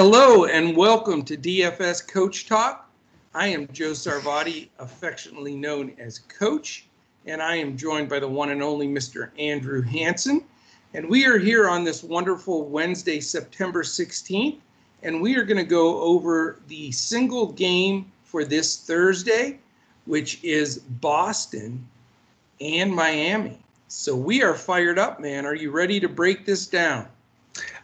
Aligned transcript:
Hello 0.00 0.44
and 0.44 0.76
welcome 0.76 1.24
to 1.24 1.36
DFS 1.36 2.06
Coach 2.06 2.46
Talk. 2.46 2.88
I 3.34 3.48
am 3.48 3.66
Joe 3.72 3.90
Sarvadi, 3.90 4.68
affectionately 4.78 5.56
known 5.56 5.92
as 5.98 6.20
Coach, 6.20 6.86
and 7.26 7.42
I 7.42 7.56
am 7.56 7.76
joined 7.76 8.08
by 8.08 8.20
the 8.20 8.28
one 8.28 8.50
and 8.50 8.62
only 8.62 8.86
Mr. 8.86 9.30
Andrew 9.40 9.82
Hanson. 9.82 10.44
And 10.94 11.08
we 11.08 11.26
are 11.26 11.36
here 11.36 11.68
on 11.68 11.82
this 11.82 12.04
wonderful 12.04 12.68
Wednesday, 12.68 13.18
September 13.18 13.82
16th, 13.82 14.58
and 15.02 15.20
we 15.20 15.34
are 15.34 15.42
going 15.42 15.58
to 15.58 15.64
go 15.64 16.00
over 16.00 16.60
the 16.68 16.92
single 16.92 17.50
game 17.50 18.12
for 18.22 18.44
this 18.44 18.76
Thursday, 18.76 19.58
which 20.04 20.38
is 20.44 20.78
Boston 20.78 21.84
and 22.60 22.94
Miami. 22.94 23.58
So 23.88 24.14
we 24.14 24.44
are 24.44 24.54
fired 24.54 25.00
up, 25.00 25.18
man. 25.18 25.44
Are 25.44 25.56
you 25.56 25.72
ready 25.72 25.98
to 25.98 26.08
break 26.08 26.46
this 26.46 26.68
down? 26.68 27.08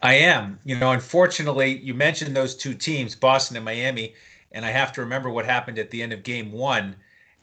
I 0.04 0.16
am. 0.16 0.58
You 0.66 0.78
know, 0.78 0.92
unfortunately, 0.92 1.78
you 1.78 1.94
mentioned 1.94 2.36
those 2.36 2.54
two 2.54 2.74
teams, 2.74 3.14
Boston 3.14 3.56
and 3.56 3.64
Miami, 3.64 4.14
and 4.52 4.62
I 4.62 4.70
have 4.70 4.92
to 4.92 5.00
remember 5.00 5.30
what 5.30 5.46
happened 5.46 5.78
at 5.78 5.90
the 5.90 6.02
end 6.02 6.12
of 6.12 6.22
game 6.22 6.52
one. 6.52 6.94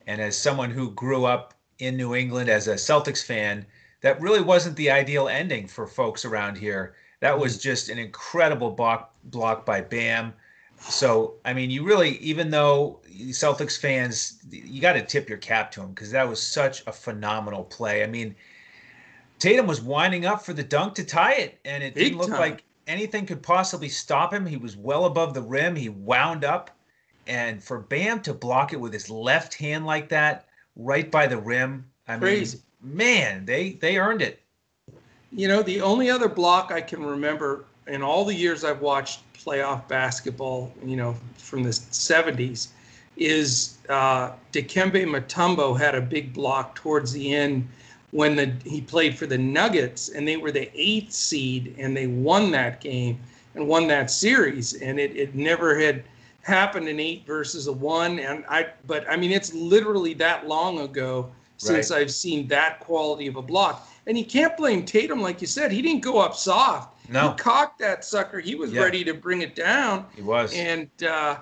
And 0.05 0.21
as 0.21 0.37
someone 0.37 0.69
who 0.69 0.91
grew 0.91 1.25
up 1.25 1.55
in 1.79 1.97
New 1.97 2.13
England 2.13 2.49
as 2.49 2.67
a 2.67 2.75
Celtics 2.75 3.25
fan, 3.25 3.65
that 4.01 4.21
really 4.21 4.41
wasn't 4.41 4.75
the 4.75 4.91
ideal 4.91 5.27
ending 5.27 5.67
for 5.67 5.87
folks 5.87 6.23
around 6.23 6.55
here. 6.55 6.93
That 7.19 7.39
was 7.39 7.53
mm-hmm. 7.53 7.63
just 7.63 7.89
an 7.89 7.97
incredible 7.97 8.69
block 8.69 9.15
block 9.23 9.65
by 9.65 9.81
Bam. 9.81 10.31
So, 10.77 11.35
I 11.43 11.53
mean, 11.53 11.71
you 11.71 11.83
really, 11.83 12.17
even 12.17 12.51
though 12.51 12.99
Celtics 13.29 13.79
fans, 13.79 14.37
you 14.51 14.81
got 14.81 14.93
to 14.93 15.01
tip 15.01 15.27
your 15.27 15.39
cap 15.39 15.71
to 15.71 15.81
him 15.81 15.89
because 15.89 16.11
that 16.11 16.29
was 16.29 16.41
such 16.41 16.85
a 16.85 16.91
phenomenal 16.91 17.63
play. 17.63 18.03
I 18.03 18.07
mean, 18.07 18.35
Tatum 19.41 19.65
was 19.65 19.81
winding 19.81 20.27
up 20.27 20.45
for 20.45 20.53
the 20.53 20.63
dunk 20.63 20.93
to 20.93 21.03
tie 21.03 21.33
it, 21.33 21.57
and 21.65 21.83
it 21.83 21.95
Big 21.95 22.03
didn't 22.03 22.19
look 22.19 22.29
time. 22.29 22.39
like 22.39 22.63
anything 22.85 23.25
could 23.25 23.41
possibly 23.41 23.89
stop 23.89 24.31
him. 24.31 24.45
He 24.45 24.55
was 24.55 24.77
well 24.77 25.05
above 25.05 25.33
the 25.33 25.41
rim. 25.41 25.75
He 25.75 25.89
wound 25.89 26.45
up, 26.45 26.69
and 27.25 27.63
for 27.63 27.79
Bam 27.79 28.21
to 28.21 28.35
block 28.35 28.71
it 28.71 28.79
with 28.79 28.93
his 28.93 29.09
left 29.09 29.55
hand 29.55 29.83
like 29.83 30.09
that, 30.09 30.45
right 30.75 31.09
by 31.09 31.25
the 31.25 31.39
rim, 31.39 31.89
I 32.07 32.17
Crazy. 32.17 32.59
mean, 32.83 32.97
man, 32.97 33.45
they 33.45 33.71
they 33.71 33.97
earned 33.97 34.21
it. 34.21 34.43
You 35.31 35.47
know, 35.47 35.63
the 35.63 35.81
only 35.81 36.11
other 36.11 36.29
block 36.29 36.71
I 36.71 36.81
can 36.81 37.03
remember 37.03 37.65
in 37.87 38.03
all 38.03 38.23
the 38.23 38.35
years 38.35 38.63
I've 38.63 38.81
watched 38.81 39.21
playoff 39.33 39.87
basketball, 39.87 40.71
you 40.85 40.95
know, 40.95 41.15
from 41.37 41.63
the 41.63 41.69
70s, 41.71 42.67
is 43.17 43.79
uh, 43.89 44.33
Dikembe 44.51 45.03
Mutombo 45.05 45.77
had 45.79 45.95
a 45.95 46.01
big 46.01 46.31
block 46.31 46.75
towards 46.75 47.11
the 47.11 47.33
end 47.33 47.67
when 48.11 48.35
the 48.35 48.53
he 48.63 48.81
played 48.81 49.17
for 49.17 49.25
the 49.25 49.37
Nuggets 49.37 50.09
and 50.09 50.27
they 50.27 50.37
were 50.37 50.51
the 50.51 50.69
eighth 50.75 51.13
seed 51.13 51.75
and 51.77 51.95
they 51.95 52.07
won 52.07 52.51
that 52.51 52.81
game 52.81 53.19
and 53.55 53.67
won 53.67 53.87
that 53.87 54.11
series 54.11 54.73
and 54.81 54.99
it, 54.99 55.15
it 55.15 55.35
never 55.35 55.77
had 55.77 56.03
happened 56.41 56.87
in 56.87 56.99
eight 56.99 57.25
versus 57.25 57.67
a 57.67 57.71
one 57.71 58.19
and 58.19 58.43
I 58.49 58.67
but 58.87 59.09
I 59.09 59.15
mean 59.15 59.31
it's 59.31 59.53
literally 59.53 60.13
that 60.15 60.47
long 60.47 60.79
ago 60.79 61.31
since 61.61 61.91
right. 61.91 62.01
I've 62.01 62.11
seen 62.11 62.47
that 62.47 62.79
quality 62.79 63.27
of 63.27 63.35
a 63.35 63.41
block. 63.41 63.87
And 64.07 64.17
you 64.17 64.25
can't 64.25 64.57
blame 64.57 64.83
Tatum 64.83 65.21
like 65.21 65.41
you 65.41 65.47
said 65.47 65.71
he 65.71 65.81
didn't 65.81 66.01
go 66.01 66.17
up 66.17 66.35
soft. 66.35 67.07
No. 67.07 67.29
he 67.29 67.37
cocked 67.37 67.77
that 67.79 68.03
sucker. 68.03 68.39
He 68.39 68.55
was 68.55 68.73
yeah. 68.73 68.81
ready 68.81 69.03
to 69.03 69.13
bring 69.13 69.41
it 69.41 69.55
down. 69.55 70.07
He 70.15 70.23
was. 70.23 70.53
And 70.55 70.89
uh, 71.03 71.37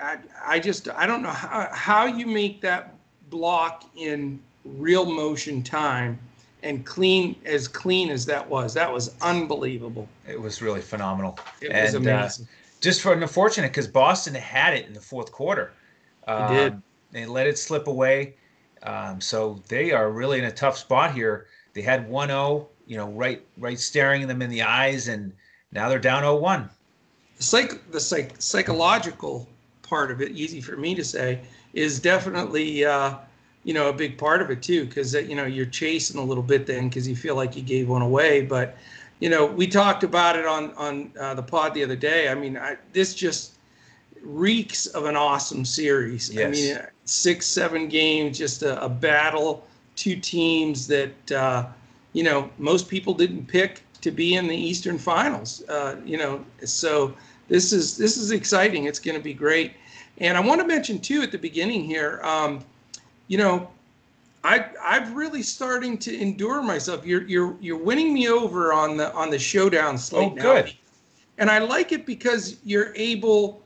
I, 0.00 0.18
I 0.44 0.58
just 0.58 0.88
I 0.88 1.06
don't 1.06 1.22
know 1.22 1.30
how, 1.30 1.68
how 1.72 2.06
you 2.06 2.26
make 2.26 2.60
that 2.62 2.94
block 3.30 3.84
in 3.94 4.40
real 4.64 5.04
motion 5.04 5.62
time 5.62 6.18
and 6.62 6.86
clean 6.86 7.36
as 7.44 7.66
clean 7.68 8.10
as 8.10 8.24
that 8.26 8.48
was. 8.48 8.74
That 8.74 8.92
was 8.92 9.14
unbelievable. 9.20 10.08
It 10.28 10.40
was 10.40 10.62
really 10.62 10.80
phenomenal. 10.80 11.38
It 11.60 11.72
was 11.72 11.94
and, 11.94 12.06
uh, 12.06 12.10
amazing. 12.10 12.46
Uh, 12.46 12.48
just 12.80 13.00
for 13.00 13.12
unfortunate 13.12 13.68
because 13.68 13.86
Boston 13.86 14.34
had 14.34 14.74
it 14.74 14.86
in 14.86 14.92
the 14.92 15.00
fourth 15.00 15.32
quarter. 15.32 15.72
Um, 16.26 16.54
did. 16.54 16.82
They 17.12 17.26
let 17.26 17.46
it 17.46 17.58
slip 17.58 17.86
away. 17.86 18.34
Um, 18.82 19.20
so 19.20 19.62
they 19.68 19.92
are 19.92 20.10
really 20.10 20.38
in 20.38 20.44
a 20.44 20.50
tough 20.50 20.76
spot 20.76 21.14
here. 21.14 21.46
They 21.74 21.82
had 21.82 22.08
1-0, 22.10 22.66
you 22.86 22.96
know, 22.96 23.08
right 23.10 23.42
right 23.58 23.78
staring 23.78 24.26
them 24.26 24.42
in 24.42 24.50
the 24.50 24.62
eyes, 24.62 25.08
and 25.08 25.32
now 25.70 25.88
they're 25.88 25.98
down 25.98 26.22
0-1. 26.24 26.68
The 27.36 27.42
psych 27.42 27.90
the 27.92 28.00
psych 28.00 28.34
psychological 28.38 29.48
part 29.82 30.10
of 30.10 30.20
it, 30.20 30.32
easy 30.32 30.60
for 30.60 30.76
me 30.76 30.94
to 30.94 31.04
say, 31.04 31.40
is 31.72 32.00
definitely 32.00 32.84
uh, 32.84 33.14
you 33.64 33.74
know, 33.74 33.88
a 33.88 33.92
big 33.92 34.18
part 34.18 34.42
of 34.42 34.50
it 34.50 34.62
too, 34.62 34.86
because 34.86 35.14
you 35.14 35.34
know 35.34 35.46
you're 35.46 35.66
chasing 35.66 36.20
a 36.20 36.24
little 36.24 36.42
bit 36.42 36.66
then 36.66 36.88
because 36.88 37.06
you 37.06 37.16
feel 37.16 37.36
like 37.36 37.56
you 37.56 37.62
gave 37.62 37.88
one 37.88 38.02
away. 38.02 38.42
But 38.42 38.76
you 39.20 39.30
know, 39.30 39.46
we 39.46 39.66
talked 39.66 40.04
about 40.04 40.36
it 40.36 40.46
on 40.46 40.72
on 40.74 41.12
uh, 41.18 41.34
the 41.34 41.42
pod 41.42 41.74
the 41.74 41.84
other 41.84 41.96
day. 41.96 42.28
I 42.28 42.34
mean, 42.34 42.56
I, 42.56 42.76
this 42.92 43.14
just 43.14 43.52
reeks 44.22 44.86
of 44.86 45.04
an 45.04 45.16
awesome 45.16 45.64
series. 45.64 46.32
Yes. 46.32 46.46
I 46.46 46.50
mean, 46.50 46.86
six, 47.04 47.46
seven 47.46 47.88
games, 47.88 48.38
just 48.38 48.62
a, 48.62 48.82
a 48.84 48.88
battle, 48.88 49.66
two 49.96 50.16
teams 50.16 50.86
that 50.88 51.32
uh, 51.32 51.66
you 52.12 52.24
know 52.24 52.50
most 52.58 52.88
people 52.88 53.14
didn't 53.14 53.46
pick 53.46 53.82
to 54.00 54.10
be 54.10 54.34
in 54.34 54.48
the 54.48 54.56
Eastern 54.56 54.98
Finals. 54.98 55.62
Uh, 55.68 55.96
you 56.04 56.18
know, 56.18 56.44
so 56.64 57.14
this 57.48 57.72
is 57.72 57.96
this 57.96 58.16
is 58.16 58.32
exciting. 58.32 58.84
It's 58.84 58.98
going 58.98 59.16
to 59.16 59.22
be 59.22 59.34
great. 59.34 59.74
And 60.18 60.36
I 60.36 60.40
want 60.40 60.60
to 60.60 60.66
mention 60.66 60.98
too 60.98 61.22
at 61.22 61.32
the 61.32 61.38
beginning 61.38 61.84
here. 61.84 62.20
Um, 62.22 62.64
you 63.28 63.38
know, 63.38 63.68
I 64.44 64.66
I'm 64.82 65.14
really 65.14 65.42
starting 65.42 65.98
to 65.98 66.16
endure 66.16 66.62
myself. 66.62 67.06
You're 67.06 67.22
you're 67.22 67.56
you're 67.60 67.78
winning 67.78 68.12
me 68.12 68.28
over 68.28 68.72
on 68.72 68.96
the 68.96 69.12
on 69.14 69.30
the 69.30 69.38
showdown 69.38 69.98
slate 69.98 70.32
oh, 70.32 70.34
now. 70.34 70.42
good. 70.42 70.74
And 71.38 71.50
I 71.50 71.58
like 71.58 71.92
it 71.92 72.06
because 72.06 72.56
you're 72.64 72.92
able 72.94 73.62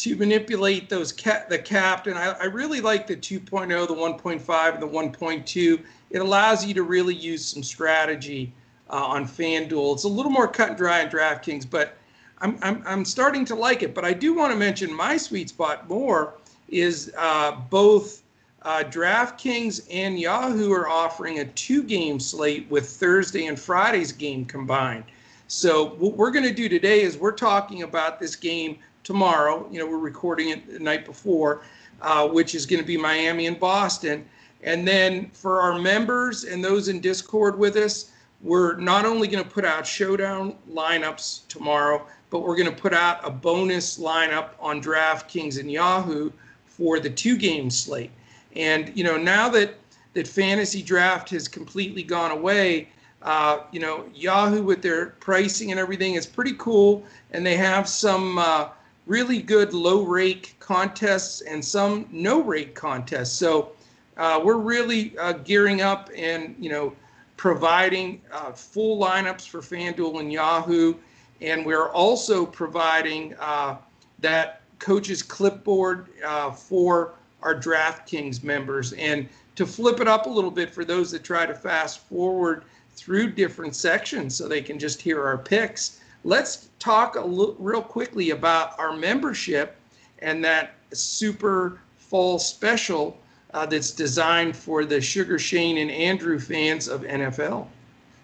to 0.00 0.16
manipulate 0.16 0.88
those 0.88 1.12
cap 1.12 1.50
the 1.50 2.08
and 2.08 2.18
I, 2.18 2.30
I 2.40 2.44
really 2.44 2.80
like 2.80 3.06
the 3.06 3.14
2.0 3.14 3.68
the 3.68 3.94
1.5 3.94 4.72
and 4.74 4.82
the 4.82 4.88
1.2 4.88 5.84
it 6.08 6.18
allows 6.18 6.64
you 6.64 6.72
to 6.72 6.84
really 6.84 7.14
use 7.14 7.44
some 7.44 7.62
strategy 7.62 8.50
uh, 8.88 8.94
on 8.94 9.26
fanduel 9.26 9.92
it's 9.92 10.04
a 10.04 10.08
little 10.08 10.32
more 10.32 10.48
cut 10.48 10.70
and 10.70 10.78
dry 10.78 11.04
on 11.04 11.10
draftkings 11.10 11.68
but 11.68 11.98
I'm, 12.38 12.58
I'm, 12.62 12.82
I'm 12.86 13.04
starting 13.04 13.44
to 13.44 13.54
like 13.54 13.82
it 13.82 13.94
but 13.94 14.06
i 14.06 14.14
do 14.14 14.32
want 14.32 14.52
to 14.52 14.58
mention 14.58 14.90
my 14.90 15.18
sweet 15.18 15.50
spot 15.50 15.86
more 15.86 16.32
is 16.70 17.12
uh, 17.18 17.56
both 17.68 18.22
uh, 18.62 18.84
DraftKings 18.84 19.86
and 19.90 20.18
Yahoo 20.18 20.72
are 20.72 20.88
offering 20.88 21.38
a 21.38 21.44
two 21.46 21.82
game 21.82 22.20
slate 22.20 22.70
with 22.70 22.88
Thursday 22.88 23.46
and 23.46 23.58
Friday's 23.58 24.12
game 24.12 24.44
combined. 24.44 25.04
So, 25.48 25.90
what 25.96 26.16
we're 26.16 26.30
going 26.30 26.44
to 26.44 26.54
do 26.54 26.68
today 26.68 27.00
is 27.00 27.16
we're 27.16 27.32
talking 27.32 27.82
about 27.82 28.20
this 28.20 28.36
game 28.36 28.78
tomorrow. 29.02 29.66
You 29.70 29.80
know, 29.80 29.86
we're 29.86 29.98
recording 29.98 30.50
it 30.50 30.70
the 30.72 30.78
night 30.78 31.06
before, 31.06 31.62
uh, 32.02 32.28
which 32.28 32.54
is 32.54 32.66
going 32.66 32.80
to 32.80 32.86
be 32.86 32.96
Miami 32.96 33.46
and 33.46 33.58
Boston. 33.58 34.28
And 34.62 34.86
then 34.86 35.30
for 35.30 35.62
our 35.62 35.78
members 35.78 36.44
and 36.44 36.62
those 36.62 36.88
in 36.88 37.00
Discord 37.00 37.58
with 37.58 37.76
us, 37.76 38.12
we're 38.42 38.76
not 38.76 39.06
only 39.06 39.26
going 39.26 39.42
to 39.42 39.50
put 39.50 39.64
out 39.64 39.86
showdown 39.86 40.54
lineups 40.70 41.48
tomorrow, 41.48 42.06
but 42.28 42.40
we're 42.40 42.56
going 42.56 42.70
to 42.70 42.80
put 42.80 42.94
out 42.94 43.20
a 43.26 43.30
bonus 43.30 43.98
lineup 43.98 44.50
on 44.60 44.82
DraftKings 44.82 45.58
and 45.58 45.70
Yahoo 45.70 46.30
for 46.66 47.00
the 47.00 47.10
two 47.10 47.36
game 47.36 47.70
slate. 47.70 48.10
And 48.56 48.92
you 48.96 49.04
know, 49.04 49.16
now 49.16 49.48
that 49.50 49.74
that 50.14 50.26
FantasyDraft 50.26 51.28
has 51.30 51.46
completely 51.46 52.02
gone 52.02 52.32
away, 52.32 52.88
uh, 53.22 53.60
you 53.70 53.80
know, 53.80 54.06
Yahoo 54.14 54.62
with 54.62 54.82
their 54.82 55.06
pricing 55.20 55.70
and 55.70 55.78
everything 55.78 56.14
is 56.14 56.26
pretty 56.26 56.54
cool, 56.58 57.04
and 57.32 57.44
they 57.44 57.56
have 57.56 57.88
some 57.88 58.38
uh, 58.38 58.68
really 59.06 59.40
good 59.40 59.72
low 59.72 60.02
rake 60.02 60.56
contests 60.58 61.42
and 61.42 61.64
some 61.64 62.06
no 62.10 62.42
rake 62.42 62.74
contests. 62.74 63.32
So 63.32 63.72
uh, 64.16 64.40
we're 64.42 64.56
really 64.58 65.16
uh, 65.18 65.32
gearing 65.32 65.80
up 65.80 66.10
and 66.16 66.56
you 66.58 66.70
know 66.70 66.94
providing 67.36 68.20
uh, 68.32 68.52
full 68.52 68.98
lineups 69.00 69.48
for 69.48 69.60
FanDuel 69.60 70.20
and 70.20 70.32
Yahoo, 70.32 70.94
and 71.40 71.64
we're 71.64 71.88
also 71.90 72.44
providing 72.44 73.34
uh, 73.38 73.76
that 74.18 74.62
coach's 74.78 75.22
clipboard 75.22 76.08
for 76.56 77.14
our 77.42 77.54
DraftKings 77.54 78.42
members. 78.42 78.92
And 78.94 79.28
to 79.56 79.66
flip 79.66 80.00
it 80.00 80.08
up 80.08 80.26
a 80.26 80.30
little 80.30 80.50
bit 80.50 80.70
for 80.70 80.84
those 80.84 81.10
that 81.10 81.24
try 81.24 81.46
to 81.46 81.54
fast 81.54 82.00
forward 82.08 82.64
through 82.94 83.32
different 83.32 83.74
sections 83.74 84.34
so 84.34 84.48
they 84.48 84.62
can 84.62 84.78
just 84.78 85.00
hear 85.00 85.24
our 85.24 85.38
picks, 85.38 86.00
let's 86.24 86.68
talk 86.78 87.16
a 87.16 87.20
little 87.20 87.56
real 87.58 87.82
quickly 87.82 88.30
about 88.30 88.78
our 88.78 88.96
membership 88.96 89.76
and 90.20 90.44
that 90.44 90.74
super 90.92 91.80
fall 91.98 92.38
special 92.38 93.18
uh, 93.54 93.66
that's 93.66 93.90
designed 93.90 94.56
for 94.56 94.84
the 94.84 95.00
Sugar 95.00 95.38
Shane 95.38 95.78
and 95.78 95.90
Andrew 95.90 96.38
fans 96.38 96.88
of 96.88 97.02
NFL. 97.02 97.66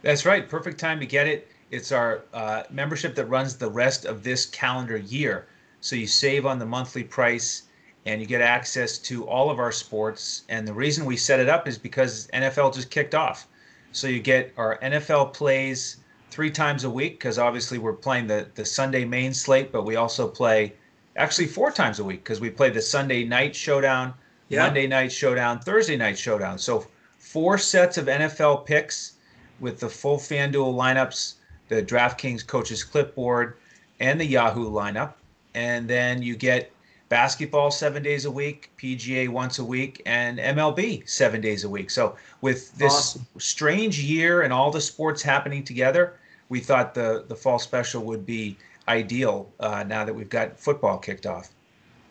That's 0.03 0.25
right. 0.25 0.49
Perfect 0.49 0.79
time 0.79 1.01
to 1.01 1.07
get 1.07 1.27
it. 1.27 1.49
It's 1.71 1.91
our 1.91 2.23
uh, 2.33 2.63
membership 2.71 3.15
that 3.17 3.25
runs 3.27 3.57
the 3.57 3.71
rest 3.71 4.05
of 4.05 4.23
this 4.23 4.47
calendar 4.47 4.99
year. 4.99 5.47
So 5.81 5.97
you 5.97 6.07
save 6.07 6.47
on 6.47 6.59
the 6.59 6.67
monthly 6.67 7.03
price 7.03 7.63
and 8.07 8.21
you 8.21 8.27
get 8.27 8.41
access 8.41 8.99
to 8.99 9.27
all 9.27 9.51
of 9.51 9.59
our 9.59 9.73
sports. 9.73 10.43
And 10.49 10.67
the 10.67 10.73
reason 10.73 11.05
we 11.05 11.17
set 11.17 11.41
it 11.41 11.49
up 11.49 11.67
is 11.67 11.77
because 11.77 12.29
NFL 12.29 12.73
just 12.73 12.91
kicked 12.91 13.15
off. 13.15 13.49
So 13.93 14.07
you 14.07 14.21
get 14.21 14.53
our 14.57 14.79
NFL 14.79 15.35
plays 15.35 15.99
three 16.31 16.51
times 16.51 16.85
a 16.85 16.91
week 16.91 17.19
because 17.19 17.39
obviously 17.39 17.79
we're 17.79 17.93
playing 17.93 18.27
the 18.29 18.49
the 18.55 18.65
Sunday 18.65 19.05
main 19.05 19.35
slate, 19.35 19.73
but 19.73 19.85
we 19.85 19.97
also 19.97 20.29
play 20.29 20.73
actually 21.17 21.47
four 21.47 21.73
times 21.73 21.99
a 21.99 22.05
week 22.05 22.23
because 22.23 22.41
we 22.41 22.51
play 22.51 22.71
the 22.71 22.83
Sunday 22.83 23.25
night 23.25 23.57
showdown, 23.57 24.15
yeah. 24.49 24.63
Monday 24.63 24.87
night 24.87 25.11
showdown, 25.11 25.59
Thursday 25.59 25.97
night 25.97 26.19
showdown. 26.19 26.59
So 26.59 26.87
four 27.19 27.59
sets 27.59 27.99
of 27.99 28.07
NFL 28.07 28.67
picks 28.67 29.15
with 29.59 29.81
the 29.81 29.89
full 29.89 30.19
FanDuel 30.19 30.75
lineups, 30.75 31.35
the 31.69 31.83
DraftKings 31.83 32.47
coaches 32.47 32.85
clipboard, 32.85 33.57
and 33.99 34.21
the 34.21 34.27
Yahoo 34.27 34.71
lineup. 34.71 35.15
And 35.55 35.89
then 35.89 36.23
you 36.23 36.37
get 36.37 36.71
basketball 37.09 37.71
seven 37.71 38.03
days 38.03 38.25
a 38.25 38.31
week, 38.31 38.71
PGA 38.79 39.29
once 39.29 39.59
a 39.59 39.65
week, 39.65 40.03
and 40.07 40.39
MLB 40.39 41.09
seven 41.09 41.41
days 41.41 41.65
a 41.65 41.69
week. 41.69 41.91
So 41.91 42.17
with 42.41 42.75
this 42.77 42.93
awesome. 42.93 43.27
strange 43.39 44.01
year 44.01 44.43
and 44.43 44.53
all 44.53 44.71
the 44.71 44.81
sports 44.81 45.23
happening 45.23 45.63
together, 45.63 46.19
we 46.49 46.61
thought 46.61 46.95
the 46.95 47.25
the 47.29 47.37
fall 47.37 47.59
special 47.59 48.03
would 48.05 48.25
be 48.25 48.57
ideal 48.89 49.51
uh, 49.61 49.85
now 49.85 50.05
that 50.05 50.15
we've 50.15 50.29
got 50.29 50.59
football 50.59 50.99
kicked 50.99 51.27
off. 51.27 51.51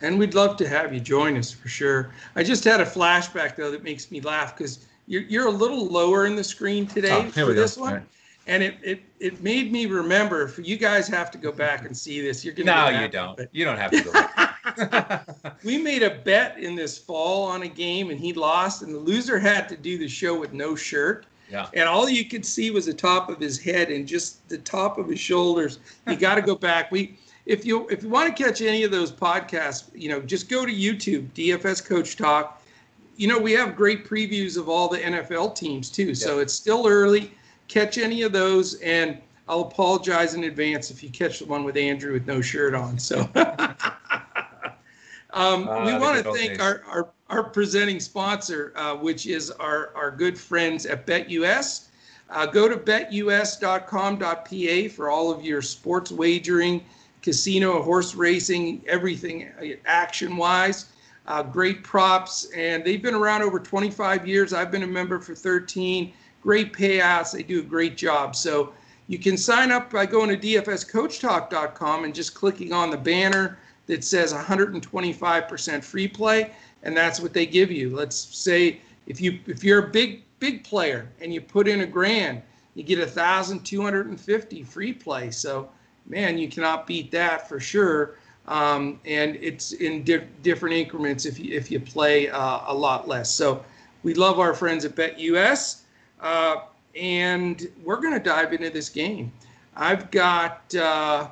And 0.01 0.19
we'd 0.19 0.33
love 0.33 0.57
to 0.57 0.67
have 0.67 0.93
you 0.93 0.99
join 0.99 1.37
us 1.37 1.51
for 1.51 1.69
sure. 1.69 2.11
I 2.35 2.43
just 2.43 2.63
had 2.63 2.81
a 2.81 2.85
flashback 2.85 3.55
though 3.55 3.71
that 3.71 3.83
makes 3.83 4.11
me 4.11 4.21
laugh 4.21 4.55
because 4.55 4.85
you're, 5.07 5.23
you're 5.23 5.47
a 5.47 5.51
little 5.51 5.87
lower 5.87 6.25
in 6.25 6.35
the 6.35 6.43
screen 6.43 6.85
today 6.85 7.11
oh, 7.11 7.29
for 7.29 7.53
this 7.53 7.77
one. 7.77 7.93
Right. 7.93 8.03
And 8.47 8.61
it, 8.61 8.77
it 8.83 9.01
it 9.19 9.41
made 9.41 9.71
me 9.71 9.87
remember. 9.87 10.47
For 10.47 10.61
you 10.61 10.77
guys 10.77 11.07
have 11.07 11.31
to 11.31 11.39
go 11.39 11.51
back 11.51 11.85
and 11.85 11.97
see 11.97 12.21
this. 12.21 12.45
You're 12.45 12.53
gonna. 12.53 12.91
No, 12.91 13.01
you 13.01 13.07
don't. 13.07 13.39
You 13.51 13.65
don't 13.65 13.77
have 13.77 13.89
to 13.89 14.01
go. 14.03 14.11
we 15.63 15.77
made 15.77 16.03
a 16.03 16.09
bet 16.09 16.59
in 16.59 16.75
this 16.75 16.97
fall 16.97 17.45
on 17.45 17.63
a 17.63 17.67
game, 17.67 18.09
and 18.09 18.19
he 18.19 18.33
lost, 18.33 18.81
and 18.81 18.93
the 18.93 18.99
loser 18.99 19.39
had 19.39 19.69
to 19.69 19.77
do 19.77 19.97
the 19.97 20.07
show 20.07 20.39
with 20.39 20.53
no 20.53 20.75
shirt. 20.75 21.25
Yeah. 21.49 21.67
And 21.73 21.87
all 21.87 22.09
you 22.09 22.25
could 22.25 22.45
see 22.45 22.71
was 22.71 22.87
the 22.87 22.93
top 22.93 23.29
of 23.29 23.39
his 23.39 23.59
head 23.59 23.89
and 23.91 24.07
just 24.07 24.47
the 24.49 24.57
top 24.57 24.97
of 24.97 25.07
his 25.07 25.19
shoulders. 25.19 25.79
You 26.07 26.15
got 26.17 26.35
to 26.35 26.41
go 26.41 26.55
back. 26.55 26.91
We 26.91 27.17
if 27.45 27.65
you 27.65 27.87
if 27.89 28.01
you 28.01 28.09
want 28.09 28.35
to 28.35 28.43
catch 28.43 28.61
any 28.61 28.83
of 28.83 28.91
those 28.91 29.11
podcasts, 29.11 29.89
you 29.93 30.09
know, 30.09 30.19
just 30.21 30.49
go 30.49 30.65
to 30.65 30.71
YouTube, 30.71 31.29
DFS 31.33 31.85
Coach 31.85 32.17
Talk 32.17 32.61
you 33.17 33.27
know, 33.27 33.39
we 33.39 33.53
have 33.53 33.75
great 33.75 34.05
previews 34.05 34.57
of 34.57 34.67
all 34.69 34.87
the 34.87 34.99
NFL 34.99 35.55
teams 35.55 35.89
too. 35.89 36.07
Yep. 36.07 36.15
So 36.17 36.39
it's 36.39 36.53
still 36.53 36.87
early. 36.87 37.31
Catch 37.67 37.97
any 37.97 38.21
of 38.21 38.31
those, 38.31 38.75
and 38.75 39.17
I'll 39.47 39.61
apologize 39.61 40.33
in 40.33 40.43
advance 40.43 40.91
if 40.91 41.03
you 41.03 41.09
catch 41.09 41.39
the 41.39 41.45
one 41.45 41.63
with 41.63 41.77
Andrew 41.77 42.13
with 42.13 42.27
no 42.27 42.41
shirt 42.41 42.75
on. 42.75 42.99
So 42.99 43.27
um, 45.35 45.67
uh, 45.67 45.85
we 45.85 45.93
want 45.97 46.23
to 46.23 46.33
thank 46.33 46.59
our, 46.61 46.83
our, 46.87 47.09
our 47.29 47.43
presenting 47.43 47.99
sponsor, 47.99 48.73
uh, 48.75 48.95
which 48.95 49.27
is 49.27 49.51
our, 49.51 49.91
our 49.95 50.09
good 50.11 50.37
friends 50.37 50.85
at 50.85 51.05
BetUS. 51.05 51.89
Uh, 52.29 52.45
go 52.47 52.67
to 52.67 52.75
betus.com.pa 52.77 53.29
for 54.89 55.09
all 55.11 55.29
of 55.31 55.45
your 55.45 55.61
sports 55.61 56.11
wagering, 56.11 56.83
casino, 57.21 57.83
horse 57.83 58.15
racing, 58.15 58.83
everything 58.87 59.51
uh, 59.61 59.75
action 59.85 60.35
wise 60.37 60.87
uh, 61.27 61.43
great 61.43 61.83
props, 61.83 62.49
and 62.55 62.83
they've 62.83 63.01
been 63.01 63.15
around 63.15 63.41
over 63.41 63.59
25 63.59 64.27
years. 64.27 64.53
I've 64.53 64.71
been 64.71 64.83
a 64.83 64.87
member 64.87 65.19
for 65.19 65.33
13. 65.33 66.13
Great 66.41 66.73
payouts. 66.73 67.31
They 67.33 67.43
do 67.43 67.59
a 67.59 67.63
great 67.63 67.97
job. 67.97 68.35
So 68.35 68.73
you 69.07 69.17
can 69.17 69.37
sign 69.37 69.71
up 69.71 69.91
by 69.91 70.05
going 70.05 70.29
to 70.29 70.37
dfscoachtalk.com 70.37 72.03
and 72.03 72.13
just 72.13 72.35
clicking 72.35 72.73
on 72.73 72.91
the 72.91 72.97
banner 72.97 73.57
that 73.87 74.03
says 74.03 74.33
125% 74.33 75.83
free 75.83 76.07
play, 76.07 76.51
and 76.83 76.95
that's 76.95 77.19
what 77.19 77.33
they 77.33 77.45
give 77.45 77.71
you. 77.71 77.95
Let's 77.95 78.15
say 78.15 78.79
if 79.07 79.21
you 79.21 79.39
if 79.47 79.63
you're 79.63 79.85
a 79.85 79.89
big 79.89 80.23
big 80.39 80.63
player 80.63 81.07
and 81.21 81.33
you 81.33 81.41
put 81.41 81.67
in 81.67 81.81
a 81.81 81.85
grand, 81.85 82.41
you 82.73 82.83
get 82.83 82.99
a 82.99 83.07
thousand 83.07 83.63
two 83.63 83.81
hundred 83.81 84.07
and 84.07 84.19
fifty 84.19 84.63
free 84.63 84.93
play. 84.93 85.31
So 85.31 85.69
man, 86.05 86.37
you 86.37 86.47
cannot 86.47 86.87
beat 86.87 87.11
that 87.11 87.47
for 87.49 87.59
sure 87.59 88.15
um, 88.47 88.99
and 89.05 89.35
it's 89.37 89.71
in 89.73 90.03
di- 90.03 90.25
different 90.43 90.75
increments 90.75 91.25
if 91.25 91.39
you, 91.39 91.55
if 91.55 91.71
you 91.71 91.79
play 91.79 92.29
uh, 92.29 92.61
a 92.67 92.73
lot 92.73 93.07
less. 93.07 93.31
So 93.33 93.63
we 94.03 94.13
love 94.13 94.39
our 94.39 94.53
friends 94.53 94.85
at 94.85 94.95
BetUS, 94.95 95.81
uh, 96.21 96.57
and 96.95 97.67
we're 97.83 97.99
going 97.99 98.13
to 98.13 98.19
dive 98.19 98.53
into 98.53 98.69
this 98.69 98.89
game. 98.89 99.31
I've 99.75 100.11
got, 100.11 100.73
uh, 100.75 101.27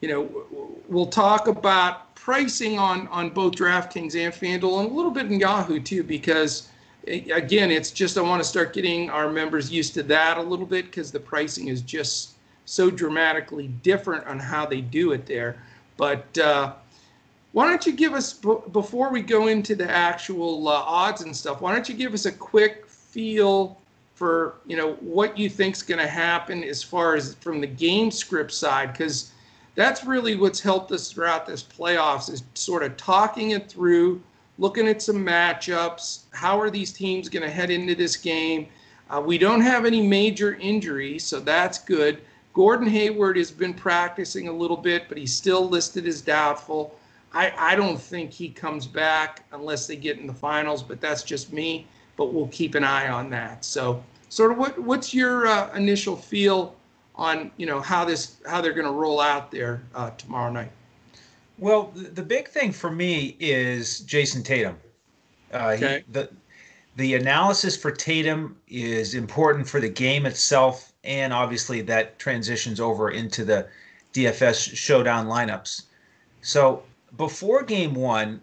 you 0.00 0.08
know, 0.08 0.80
we'll 0.88 1.06
talk 1.06 1.48
about 1.48 2.14
pricing 2.14 2.78
on 2.78 3.08
on 3.08 3.30
both 3.30 3.54
DraftKings 3.54 4.14
and 4.14 4.32
FanDuel, 4.32 4.80
and 4.80 4.90
a 4.90 4.94
little 4.94 5.10
bit 5.10 5.26
in 5.26 5.40
Yahoo 5.40 5.80
too, 5.80 6.02
because 6.02 6.68
again, 7.06 7.70
it's 7.70 7.90
just 7.90 8.18
I 8.18 8.20
want 8.20 8.42
to 8.42 8.48
start 8.48 8.72
getting 8.72 9.10
our 9.10 9.30
members 9.30 9.70
used 9.70 9.94
to 9.94 10.02
that 10.04 10.38
a 10.38 10.42
little 10.42 10.66
bit 10.66 10.86
because 10.86 11.12
the 11.12 11.20
pricing 11.20 11.68
is 11.68 11.80
just 11.82 12.34
so 12.64 12.90
dramatically 12.90 13.68
different 13.82 14.26
on 14.26 14.38
how 14.38 14.66
they 14.66 14.80
do 14.80 15.12
it 15.12 15.24
there. 15.24 15.62
But 15.96 16.36
uh, 16.38 16.74
why 17.52 17.68
don't 17.68 17.86
you 17.86 17.92
give 17.92 18.12
us, 18.12 18.34
before 18.34 19.10
we 19.10 19.22
go 19.22 19.46
into 19.46 19.74
the 19.74 19.90
actual 19.90 20.68
uh, 20.68 20.72
odds 20.72 21.22
and 21.22 21.34
stuff, 21.34 21.60
why 21.60 21.72
don't 21.72 21.88
you 21.88 21.94
give 21.94 22.12
us 22.12 22.26
a 22.26 22.32
quick 22.32 22.86
feel 22.86 23.78
for, 24.14 24.56
you 24.66 24.76
know, 24.76 24.94
what 24.94 25.38
you 25.38 25.48
think's 25.48 25.82
going 25.82 26.00
to 26.00 26.06
happen 26.06 26.64
as 26.64 26.82
far 26.82 27.14
as 27.14 27.34
from 27.36 27.60
the 27.60 27.66
game 27.66 28.10
script 28.10 28.52
side? 28.52 28.92
Because 28.92 29.30
that's 29.76 30.04
really 30.04 30.34
what's 30.34 30.60
helped 30.60 30.90
us 30.90 31.12
throughout 31.12 31.46
this 31.46 31.62
playoffs 31.62 32.30
is 32.32 32.42
sort 32.54 32.82
of 32.82 32.96
talking 32.96 33.50
it 33.50 33.70
through, 33.70 34.20
looking 34.58 34.88
at 34.88 35.02
some 35.02 35.24
matchups. 35.24 36.22
How 36.32 36.58
are 36.58 36.70
these 36.70 36.92
teams 36.92 37.28
going 37.28 37.42
to 37.42 37.50
head 37.50 37.70
into 37.70 37.94
this 37.94 38.16
game? 38.16 38.66
Uh, 39.10 39.22
we 39.24 39.38
don't 39.38 39.60
have 39.60 39.84
any 39.84 40.04
major 40.04 40.54
injuries, 40.54 41.24
so 41.24 41.38
that's 41.38 41.78
good. 41.78 42.22
Gordon 42.54 42.88
Hayward 42.88 43.36
has 43.36 43.50
been 43.50 43.74
practicing 43.74 44.48
a 44.48 44.52
little 44.52 44.78
bit, 44.78 45.04
but 45.08 45.18
he's 45.18 45.34
still 45.34 45.68
listed 45.68 46.06
as 46.06 46.22
doubtful. 46.22 46.98
I, 47.34 47.52
I 47.56 47.76
don't 47.76 48.00
think 48.00 48.32
he 48.32 48.48
comes 48.48 48.86
back 48.86 49.44
unless 49.52 49.86
they 49.86 49.96
get 49.96 50.18
in 50.18 50.26
the 50.26 50.34
finals, 50.34 50.82
but 50.82 51.02
that's 51.02 51.22
just 51.22 51.52
me. 51.52 51.86
But 52.16 52.32
we'll 52.32 52.48
keep 52.48 52.74
an 52.74 52.82
eye 52.82 53.08
on 53.10 53.28
that. 53.30 53.62
So, 53.62 54.02
sort 54.30 54.52
of, 54.52 54.56
what 54.56 54.78
what's 54.78 55.12
your 55.12 55.46
uh, 55.46 55.70
initial 55.76 56.16
feel 56.16 56.74
on 57.16 57.50
you 57.56 57.66
know 57.66 57.80
how 57.80 58.04
this 58.04 58.36
how 58.46 58.60
they're 58.60 58.72
going 58.72 58.86
to 58.86 58.92
roll 58.92 59.20
out 59.20 59.50
there 59.50 59.82
uh, 59.94 60.10
tomorrow 60.10 60.50
night? 60.50 60.70
Well, 61.58 61.90
the 61.94 62.22
big 62.22 62.48
thing 62.48 62.70
for 62.70 62.90
me 62.90 63.36
is 63.40 64.00
Jayson 64.00 64.42
Tatum. 64.42 64.76
Uh, 65.52 65.74
okay. 65.76 66.04
He, 66.06 66.12
the 66.12 66.30
the 66.96 67.14
analysis 67.14 67.76
for 67.76 67.90
Tatum 67.90 68.56
is 68.68 69.14
important 69.14 69.68
for 69.68 69.80
the 69.80 69.88
game 69.88 70.26
itself 70.26 70.92
and 71.04 71.32
obviously 71.32 71.82
that 71.82 72.18
transitions 72.18 72.80
over 72.80 73.10
into 73.10 73.44
the 73.44 73.68
DFS 74.12 74.74
showdown 74.74 75.26
lineups. 75.26 75.82
So 76.40 76.82
before 77.16 77.62
game 77.62 77.94
one, 77.94 78.40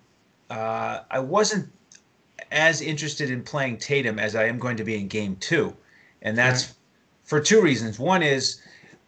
uh, 0.50 1.02
I 1.10 1.20
wasn't 1.20 1.70
as 2.52 2.82
interested 2.82 3.32
in 3.32 3.44
playing 3.44 3.78
Tatum 3.78 4.20
as 4.20 4.36
I 4.36 4.46
am 4.46 4.60
going 4.60 4.78
to 4.78 4.84
be 4.84 4.96
in 4.96 5.08
game 5.08 5.36
two. 5.38 5.76
And 6.22 6.38
that's 6.38 6.76
for 7.24 7.40
two 7.40 7.62
reasons. 7.62 8.00
One 8.00 8.24
is 8.24 8.62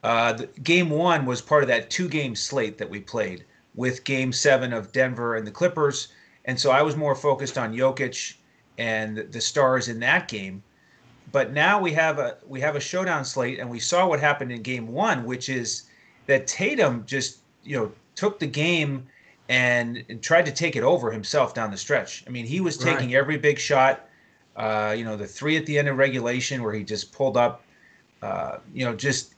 uh, 0.03 0.33
game 0.63 0.89
one 0.89 1.25
was 1.25 1.41
part 1.41 1.63
of 1.63 1.67
that 1.69 1.89
two 1.89 2.07
game 2.07 2.35
slate 2.35 2.77
that 2.77 2.89
we 2.89 2.99
played 2.99 3.45
with 3.75 4.03
game 4.03 4.31
seven 4.31 4.73
of 4.73 4.91
Denver 4.91 5.35
and 5.35 5.45
the 5.45 5.51
Clippers. 5.51 6.09
And 6.45 6.59
so 6.59 6.71
I 6.71 6.81
was 6.81 6.95
more 6.95 7.15
focused 7.15 7.57
on 7.57 7.73
Jokic 7.73 8.35
and 8.77 9.17
the 9.17 9.41
stars 9.41 9.87
in 9.87 9.99
that 10.01 10.27
game 10.27 10.63
but 11.35 11.51
now 11.51 11.81
we 11.81 11.91
have 11.91 12.17
a 12.17 12.37
we 12.47 12.61
have 12.61 12.77
a 12.77 12.79
showdown 12.79 13.25
slate, 13.25 13.59
and 13.59 13.69
we 13.69 13.77
saw 13.77 14.07
what 14.07 14.21
happened 14.21 14.53
in 14.53 14.61
Game 14.61 14.87
One, 14.87 15.25
which 15.25 15.49
is 15.49 15.83
that 16.27 16.47
Tatum 16.47 17.03
just 17.05 17.39
you 17.65 17.77
know 17.77 17.91
took 18.15 18.39
the 18.39 18.47
game 18.47 19.05
and, 19.49 20.05
and 20.07 20.23
tried 20.23 20.45
to 20.45 20.53
take 20.53 20.77
it 20.77 20.83
over 20.83 21.11
himself 21.11 21.53
down 21.53 21.71
the 21.71 21.77
stretch. 21.77 22.23
I 22.25 22.29
mean, 22.29 22.45
he 22.45 22.61
was 22.61 22.77
taking 22.77 23.07
right. 23.07 23.17
every 23.17 23.37
big 23.37 23.59
shot. 23.59 24.07
Uh, 24.55 24.95
you 24.97 25.03
know, 25.03 25.17
the 25.17 25.27
three 25.27 25.57
at 25.57 25.65
the 25.65 25.77
end 25.77 25.89
of 25.89 25.97
regulation 25.97 26.63
where 26.63 26.71
he 26.71 26.85
just 26.85 27.11
pulled 27.11 27.35
up. 27.35 27.64
Uh, 28.25 28.59
you 28.73 28.83
know, 28.83 28.95
just 28.95 29.35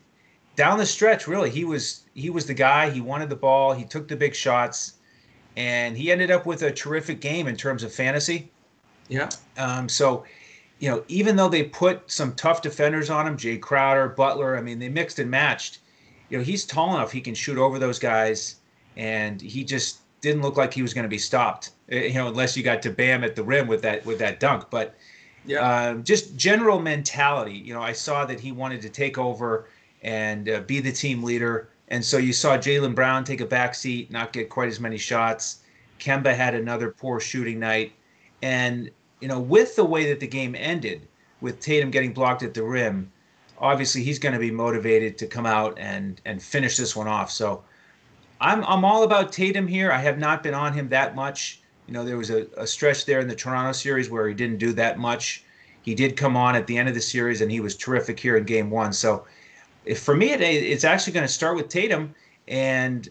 down 0.56 0.78
the 0.78 0.86
stretch, 0.86 1.28
really, 1.28 1.50
he 1.50 1.66
was 1.66 2.04
he 2.14 2.30
was 2.30 2.46
the 2.46 2.54
guy. 2.54 2.90
He 2.90 3.02
wanted 3.02 3.30
the 3.30 3.36
ball. 3.36 3.74
He 3.74 3.84
took 3.84 4.08
the 4.08 4.16
big 4.16 4.34
shots, 4.34 4.94
and 5.58 5.98
he 5.98 6.10
ended 6.10 6.32
up 6.32 6.46
with 6.46 6.62
a 6.62 6.72
terrific 6.72 7.20
game 7.20 7.48
in 7.48 7.58
terms 7.58 7.84
of 7.84 7.94
fantasy. 7.94 8.50
Yeah. 9.10 9.30
Um, 9.58 9.90
so 9.90 10.24
you 10.80 10.90
know, 10.90 11.04
even 11.10 11.36
though 11.36 11.50
they 11.50 11.64
put 11.64 12.10
some 12.10 12.34
tough 12.36 12.62
defenders 12.62 13.10
on 13.10 13.28
him, 13.28 13.36
Jae 13.36 13.60
Crowder, 13.60 14.08
Butler, 14.10 14.58
I 14.58 14.62
mean, 14.62 14.80
they 14.80 14.90
mixed 14.90 15.20
and 15.20 15.30
matched. 15.30 15.80
You 16.30 16.38
know, 16.38 16.44
he's 16.44 16.66
tall 16.66 16.96
enough; 16.96 17.12
he 17.12 17.20
can 17.20 17.36
shoot 17.36 17.58
over 17.58 17.80
those 17.80 18.00
guys, 18.00 18.56
and 18.96 19.42
he 19.42 19.66
just 19.66 20.00
didn't 20.22 20.44
look 20.44 20.56
like 20.56 20.74
he 20.74 20.82
was 20.82 20.94
going 20.94 21.04
to 21.04 21.10
be 21.10 21.18
stopped. 21.18 21.72
Eh, 21.90 22.08
you 22.08 22.14
know, 22.14 22.30
unless 22.30 22.56
you 22.56 22.64
got 22.64 22.82
to 22.84 22.90
Bam 22.90 23.26
at 23.26 23.36
the 23.36 23.44
rim 23.44 23.68
with 23.68 23.82
that 23.82 24.06
with 24.06 24.20
that 24.20 24.40
dunk. 24.40 24.70
But 24.70 24.96
yeah, 25.48 25.62
uh, 25.62 25.94
just 25.96 26.36
general 26.36 26.80
mentality. 26.80 27.54
You 27.54 27.74
know, 27.74 27.82
I 27.82 27.94
saw 27.94 28.26
that 28.26 28.40
he 28.40 28.52
wanted 28.52 28.82
to 28.82 28.90
take 28.90 29.18
over 29.18 29.68
and 30.04 30.48
uh, 30.50 30.62
be 30.62 30.80
the 30.80 30.92
team 30.92 31.24
leader, 31.24 31.70
and 31.88 32.04
so 32.04 32.18
you 32.18 32.34
saw 32.34 32.58
Jaylen 32.58 32.94
Brown 32.94 33.24
take 33.24 33.42
a 33.42 33.46
back 33.46 33.74
seat, 33.74 34.12
not 34.12 34.34
get 34.34 34.50
quite 34.50 34.68
as 34.68 34.80
many 34.80 34.98
shots. 34.98 35.62
Kemba 36.00 36.36
had 36.36 36.54
another 36.54 36.92
poor 36.92 37.20
shooting 37.20 37.60
night, 37.60 37.94
and 38.42 38.92
you 39.22 39.28
know, 39.28 39.40
with 39.40 39.76
the 39.76 39.86
way 39.86 40.08
that 40.10 40.20
the 40.20 40.28
game 40.28 40.56
ended, 40.56 41.08
with 41.42 41.60
Tatum 41.60 41.92
getting 41.92 42.14
blocked 42.14 42.44
at 42.44 42.54
the 42.54 42.64
rim, 42.64 43.12
obviously 43.60 44.04
he's 44.04 44.20
going 44.20 44.34
to 44.34 44.40
be 44.40 44.52
motivated 44.52 45.18
to 45.20 45.28
come 45.28 45.46
out 45.46 45.78
and 45.80 46.22
and 46.26 46.42
finish 46.42 46.78
this 46.78 46.96
one 46.96 47.08
off. 47.08 47.32
So 47.32 47.64
I'm 48.40 48.64
I'm 48.66 48.86
all 48.86 49.04
about 49.04 49.32
Tatum 49.32 49.68
here. 49.68 49.92
I 49.92 50.00
have 50.00 50.18
not 50.18 50.44
been 50.44 50.54
on 50.54 50.74
him 50.74 50.90
that 50.90 51.16
much. 51.16 51.62
You 51.88 51.94
know, 51.94 52.04
there 52.04 52.18
was 52.18 52.30
a, 52.30 52.48
a 52.58 52.68
stretch 52.68 53.06
there 53.06 53.20
in 53.22 53.28
the 53.28 53.36
Toronto 53.36 53.72
series 53.72 54.10
where 54.10 54.28
he 54.28 54.34
didn't 54.34 54.58
do 54.58 54.74
that 54.74 55.00
much. 55.00 55.44
He 55.82 55.96
did 55.96 56.18
come 56.18 56.36
on 56.36 56.56
at 56.56 56.68
the 56.68 56.78
end 56.78 56.90
of 56.90 56.96
the 56.96 57.02
series 57.02 57.40
and 57.42 57.50
he 57.50 57.62
was 57.62 57.76
terrific 57.76 58.20
here 58.20 58.36
in 58.36 58.44
game 58.44 58.70
one. 58.70 58.92
So 58.92 59.26
if, 59.86 60.02
for 60.02 60.16
me, 60.16 60.32
it, 60.32 60.42
it's 60.42 60.84
actually 60.84 61.14
going 61.14 61.26
to 61.26 61.32
start 61.32 61.56
with 61.56 61.70
Tatum. 61.70 62.14
And 62.48 63.08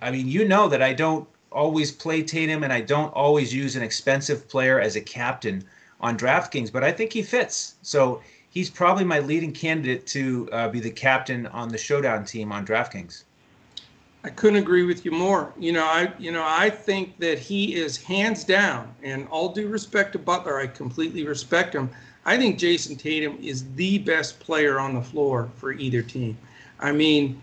I 0.00 0.12
mean, 0.12 0.28
you 0.28 0.46
know 0.46 0.68
that 0.68 0.80
I 0.80 0.92
don't 0.92 1.28
always 1.50 1.90
play 1.90 2.22
Tatum 2.22 2.62
and 2.62 2.72
I 2.72 2.80
don't 2.80 3.12
always 3.14 3.52
use 3.52 3.74
an 3.74 3.82
expensive 3.82 4.48
player 4.48 4.80
as 4.80 4.94
a 4.94 5.00
captain 5.00 5.64
on 6.00 6.16
DraftKings, 6.16 6.72
but 6.72 6.84
I 6.84 6.92
think 6.92 7.12
he 7.12 7.22
fits. 7.22 7.74
So 7.82 8.22
he's 8.50 8.70
probably 8.70 9.04
my 9.04 9.18
leading 9.18 9.52
candidate 9.52 10.06
to 10.08 10.48
uh, 10.52 10.68
be 10.68 10.80
the 10.80 10.90
captain 10.90 11.46
on 11.48 11.68
the 11.68 11.78
showdown 11.78 12.24
team 12.24 12.52
on 12.52 12.64
DraftKings. 12.64 13.24
I 14.22 14.28
couldn't 14.28 14.58
agree 14.58 14.82
with 14.82 15.04
you 15.04 15.12
more. 15.12 15.52
You 15.58 15.72
know, 15.72 15.84
I 15.84 16.12
you 16.18 16.30
know 16.30 16.44
I 16.46 16.68
think 16.68 17.18
that 17.20 17.38
he 17.38 17.74
is 17.74 17.96
hands 17.96 18.44
down, 18.44 18.94
and 19.02 19.26
all 19.28 19.48
due 19.48 19.68
respect 19.68 20.12
to 20.12 20.18
Butler, 20.18 20.58
I 20.58 20.66
completely 20.66 21.26
respect 21.26 21.74
him. 21.74 21.88
I 22.26 22.36
think 22.36 22.58
Jayson 22.58 22.98
Tatum 22.98 23.38
is 23.40 23.72
the 23.74 23.98
best 23.98 24.38
player 24.40 24.78
on 24.78 24.94
the 24.94 25.00
floor 25.00 25.50
for 25.56 25.72
either 25.72 26.02
team. 26.02 26.36
I 26.78 26.92
mean, 26.92 27.40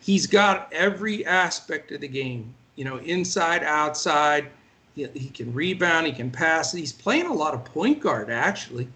he's 0.00 0.26
got 0.26 0.70
every 0.70 1.24
aspect 1.24 1.92
of 1.92 2.02
the 2.02 2.08
game. 2.08 2.54
You 2.76 2.84
know, 2.84 2.98
inside, 2.98 3.62
outside. 3.62 4.48
He, 4.94 5.06
he 5.14 5.30
can 5.30 5.52
rebound. 5.54 6.06
He 6.06 6.12
can 6.12 6.30
pass. 6.30 6.72
He's 6.72 6.92
playing 6.92 7.26
a 7.26 7.32
lot 7.32 7.54
of 7.54 7.64
point 7.64 8.00
guard 8.00 8.28
actually, 8.28 8.86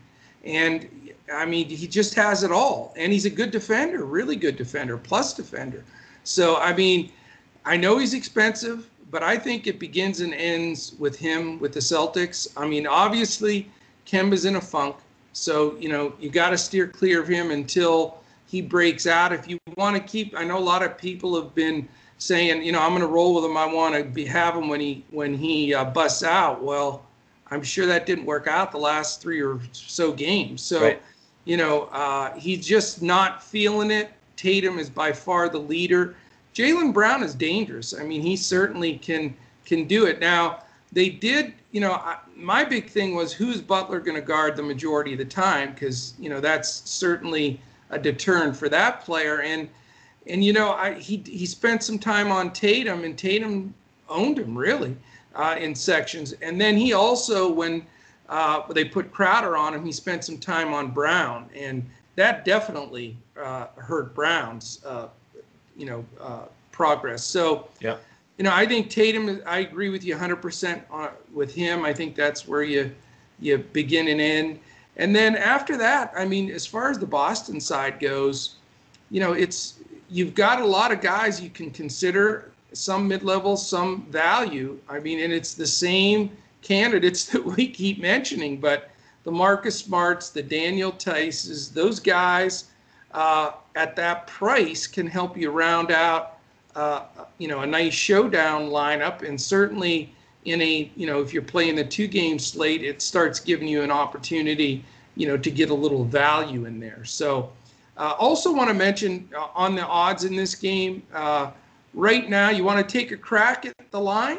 and 0.44 0.86
I 1.32 1.46
mean, 1.46 1.70
he 1.70 1.86
just 1.86 2.14
has 2.14 2.42
it 2.42 2.52
all. 2.52 2.92
And 2.94 3.10
he's 3.10 3.24
a 3.24 3.30
good 3.30 3.52
defender, 3.52 4.04
really 4.04 4.36
good 4.36 4.56
defender, 4.56 4.98
plus 4.98 5.32
defender. 5.32 5.82
So 6.24 6.56
I 6.56 6.74
mean 6.74 7.10
I 7.64 7.76
know 7.76 7.98
he's 7.98 8.14
expensive, 8.14 8.88
but 9.10 9.22
I 9.22 9.36
think 9.36 9.66
it 9.66 9.78
begins 9.78 10.20
and 10.20 10.34
ends 10.34 10.94
with 10.98 11.16
him 11.18 11.58
with 11.60 11.72
the 11.72 11.80
Celtics. 11.80 12.48
I 12.56 12.66
mean, 12.66 12.86
obviously, 12.86 13.70
Kemba's 14.06 14.44
in 14.44 14.56
a 14.56 14.60
funk, 14.60 14.96
so 15.32 15.76
you 15.78 15.88
know 15.88 16.14
you 16.18 16.30
got 16.30 16.50
to 16.50 16.58
steer 16.58 16.88
clear 16.88 17.20
of 17.20 17.28
him 17.28 17.50
until 17.50 18.18
he 18.46 18.60
breaks 18.60 19.06
out. 19.06 19.32
If 19.32 19.48
you 19.48 19.58
want 19.76 19.96
to 19.96 20.02
keep, 20.02 20.36
I 20.36 20.44
know 20.44 20.58
a 20.58 20.60
lot 20.60 20.82
of 20.82 20.98
people 20.98 21.40
have 21.40 21.54
been 21.54 21.88
saying, 22.18 22.62
you 22.62 22.72
know, 22.72 22.80
I'm 22.80 22.90
going 22.90 23.00
to 23.00 23.06
roll 23.06 23.34
with 23.34 23.44
him. 23.44 23.56
I 23.56 23.66
want 23.66 23.94
to 23.94 24.04
be 24.04 24.24
have 24.26 24.54
him 24.54 24.68
when 24.68 24.80
he 24.80 25.04
when 25.10 25.34
he 25.34 25.74
uh, 25.74 25.84
busts 25.84 26.22
out. 26.22 26.62
Well, 26.62 27.04
I'm 27.50 27.62
sure 27.62 27.86
that 27.86 28.06
didn't 28.06 28.24
work 28.24 28.46
out 28.46 28.72
the 28.72 28.78
last 28.78 29.20
three 29.20 29.42
or 29.42 29.60
so 29.72 30.12
games. 30.12 30.62
So, 30.62 30.82
right. 30.82 31.02
you 31.44 31.56
know, 31.56 31.82
uh, 31.92 32.34
he's 32.34 32.66
just 32.66 33.02
not 33.02 33.42
feeling 33.42 33.90
it. 33.90 34.10
Tatum 34.36 34.78
is 34.78 34.88
by 34.88 35.12
far 35.12 35.48
the 35.48 35.58
leader. 35.58 36.16
Jaylen 36.54 36.92
Brown 36.92 37.22
is 37.22 37.34
dangerous. 37.34 37.94
I 37.98 38.04
mean, 38.04 38.22
he 38.22 38.36
certainly 38.36 38.98
can 38.98 39.34
can 39.64 39.86
do 39.86 40.06
it. 40.06 40.20
Now, 40.20 40.64
they 40.92 41.08
did, 41.08 41.54
you 41.70 41.80
know, 41.80 41.92
I, 41.92 42.18
my 42.36 42.64
big 42.64 42.90
thing 42.90 43.14
was 43.14 43.32
who's 43.32 43.62
Butler 43.62 44.00
going 44.00 44.16
to 44.16 44.26
guard 44.26 44.56
the 44.56 44.62
majority 44.62 45.12
of 45.12 45.18
the 45.18 45.24
time 45.24 45.72
because 45.72 46.14
you 46.18 46.28
know 46.28 46.40
that's 46.40 46.88
certainly 46.88 47.60
a 47.90 47.98
deterrent 47.98 48.56
for 48.56 48.68
that 48.68 49.02
player. 49.02 49.40
And 49.40 49.68
and 50.26 50.44
you 50.44 50.52
know, 50.52 50.72
I, 50.72 50.94
he 50.94 51.22
he 51.26 51.46
spent 51.46 51.82
some 51.82 51.98
time 51.98 52.30
on 52.30 52.52
Tatum, 52.52 53.04
and 53.04 53.16
Tatum 53.16 53.74
owned 54.08 54.38
him 54.38 54.56
really 54.56 54.96
uh, 55.34 55.56
in 55.58 55.74
sections. 55.74 56.32
And 56.42 56.60
then 56.60 56.76
he 56.76 56.92
also, 56.92 57.50
when 57.50 57.86
uh, 58.28 58.70
they 58.72 58.84
put 58.84 59.12
Crowder 59.12 59.56
on 59.56 59.74
him, 59.74 59.84
he 59.84 59.92
spent 59.92 60.24
some 60.24 60.38
time 60.38 60.72
on 60.72 60.90
Brown, 60.90 61.48
and 61.56 61.88
that 62.16 62.44
definitely 62.44 63.16
uh, 63.40 63.66
hurt 63.76 64.14
Brown's 64.14 64.84
uh, 64.84 65.08
you 65.82 65.88
know 65.88 66.04
uh, 66.20 66.44
progress. 66.70 67.24
So 67.24 67.68
yeah, 67.80 67.96
you 68.38 68.44
know 68.44 68.54
I 68.54 68.64
think 68.66 68.88
Tatum. 68.88 69.42
I 69.44 69.58
agree 69.58 69.88
with 69.88 70.04
you 70.04 70.14
100% 70.14 70.80
on, 70.90 71.10
with 71.34 71.52
him. 71.52 71.84
I 71.84 71.92
think 71.92 72.14
that's 72.14 72.46
where 72.46 72.62
you 72.62 72.94
you 73.40 73.58
begin 73.58 74.06
and 74.06 74.20
end. 74.20 74.60
And 74.96 75.16
then 75.16 75.34
after 75.34 75.76
that, 75.78 76.12
I 76.16 76.24
mean, 76.24 76.50
as 76.50 76.64
far 76.64 76.88
as 76.88 76.98
the 76.98 77.06
Boston 77.06 77.58
side 77.60 77.98
goes, 77.98 78.56
you 79.10 79.18
know, 79.18 79.32
it's 79.32 79.80
you've 80.08 80.34
got 80.34 80.60
a 80.60 80.64
lot 80.64 80.92
of 80.92 81.00
guys 81.00 81.40
you 81.40 81.50
can 81.50 81.70
consider, 81.72 82.52
some 82.72 83.08
mid-level, 83.08 83.56
some 83.56 84.02
value. 84.10 84.78
I 84.88 85.00
mean, 85.00 85.18
and 85.20 85.32
it's 85.32 85.54
the 85.54 85.66
same 85.66 86.30
candidates 86.62 87.24
that 87.32 87.44
we 87.44 87.66
keep 87.66 88.00
mentioning, 88.00 88.58
but 88.58 88.90
the 89.24 89.32
Marcus 89.32 89.78
Smarts, 89.78 90.30
the 90.30 90.42
Daniel 90.42 90.92
Theis's, 90.92 91.72
those 91.72 91.98
guys 91.98 92.70
uh, 93.12 93.52
at 93.74 93.96
that 93.96 94.26
price 94.26 94.86
can 94.86 95.06
help 95.06 95.36
you 95.36 95.50
round 95.50 95.90
out, 95.90 96.38
uh, 96.74 97.04
you 97.38 97.48
know, 97.48 97.60
a 97.60 97.66
nice 97.66 97.94
showdown 97.94 98.68
lineup. 98.68 99.22
And 99.22 99.40
certainly 99.40 100.14
in 100.44 100.60
a, 100.60 100.90
you 100.96 101.06
know, 101.06 101.20
if 101.20 101.32
you're 101.32 101.42
playing 101.42 101.76
the 101.76 101.84
two 101.84 102.06
game 102.06 102.38
slate, 102.38 102.82
it 102.82 103.00
starts 103.00 103.40
giving 103.40 103.68
you 103.68 103.82
an 103.82 103.90
opportunity, 103.90 104.84
you 105.16 105.26
know, 105.26 105.36
to 105.36 105.50
get 105.50 105.70
a 105.70 105.74
little 105.74 106.04
value 106.04 106.64
in 106.66 106.80
there. 106.80 107.04
So 107.04 107.52
uh, 107.96 108.14
also 108.18 108.52
want 108.52 108.68
to 108.68 108.74
mention 108.74 109.28
uh, 109.36 109.48
on 109.54 109.74
the 109.74 109.86
odds 109.86 110.24
in 110.24 110.34
this 110.34 110.54
game, 110.54 111.02
uh, 111.14 111.50
right 111.94 112.28
now, 112.28 112.50
you 112.50 112.64
want 112.64 112.86
to 112.86 112.98
take 112.98 113.12
a 113.12 113.16
crack 113.16 113.66
at 113.66 113.74
the 113.90 114.00
line, 114.00 114.38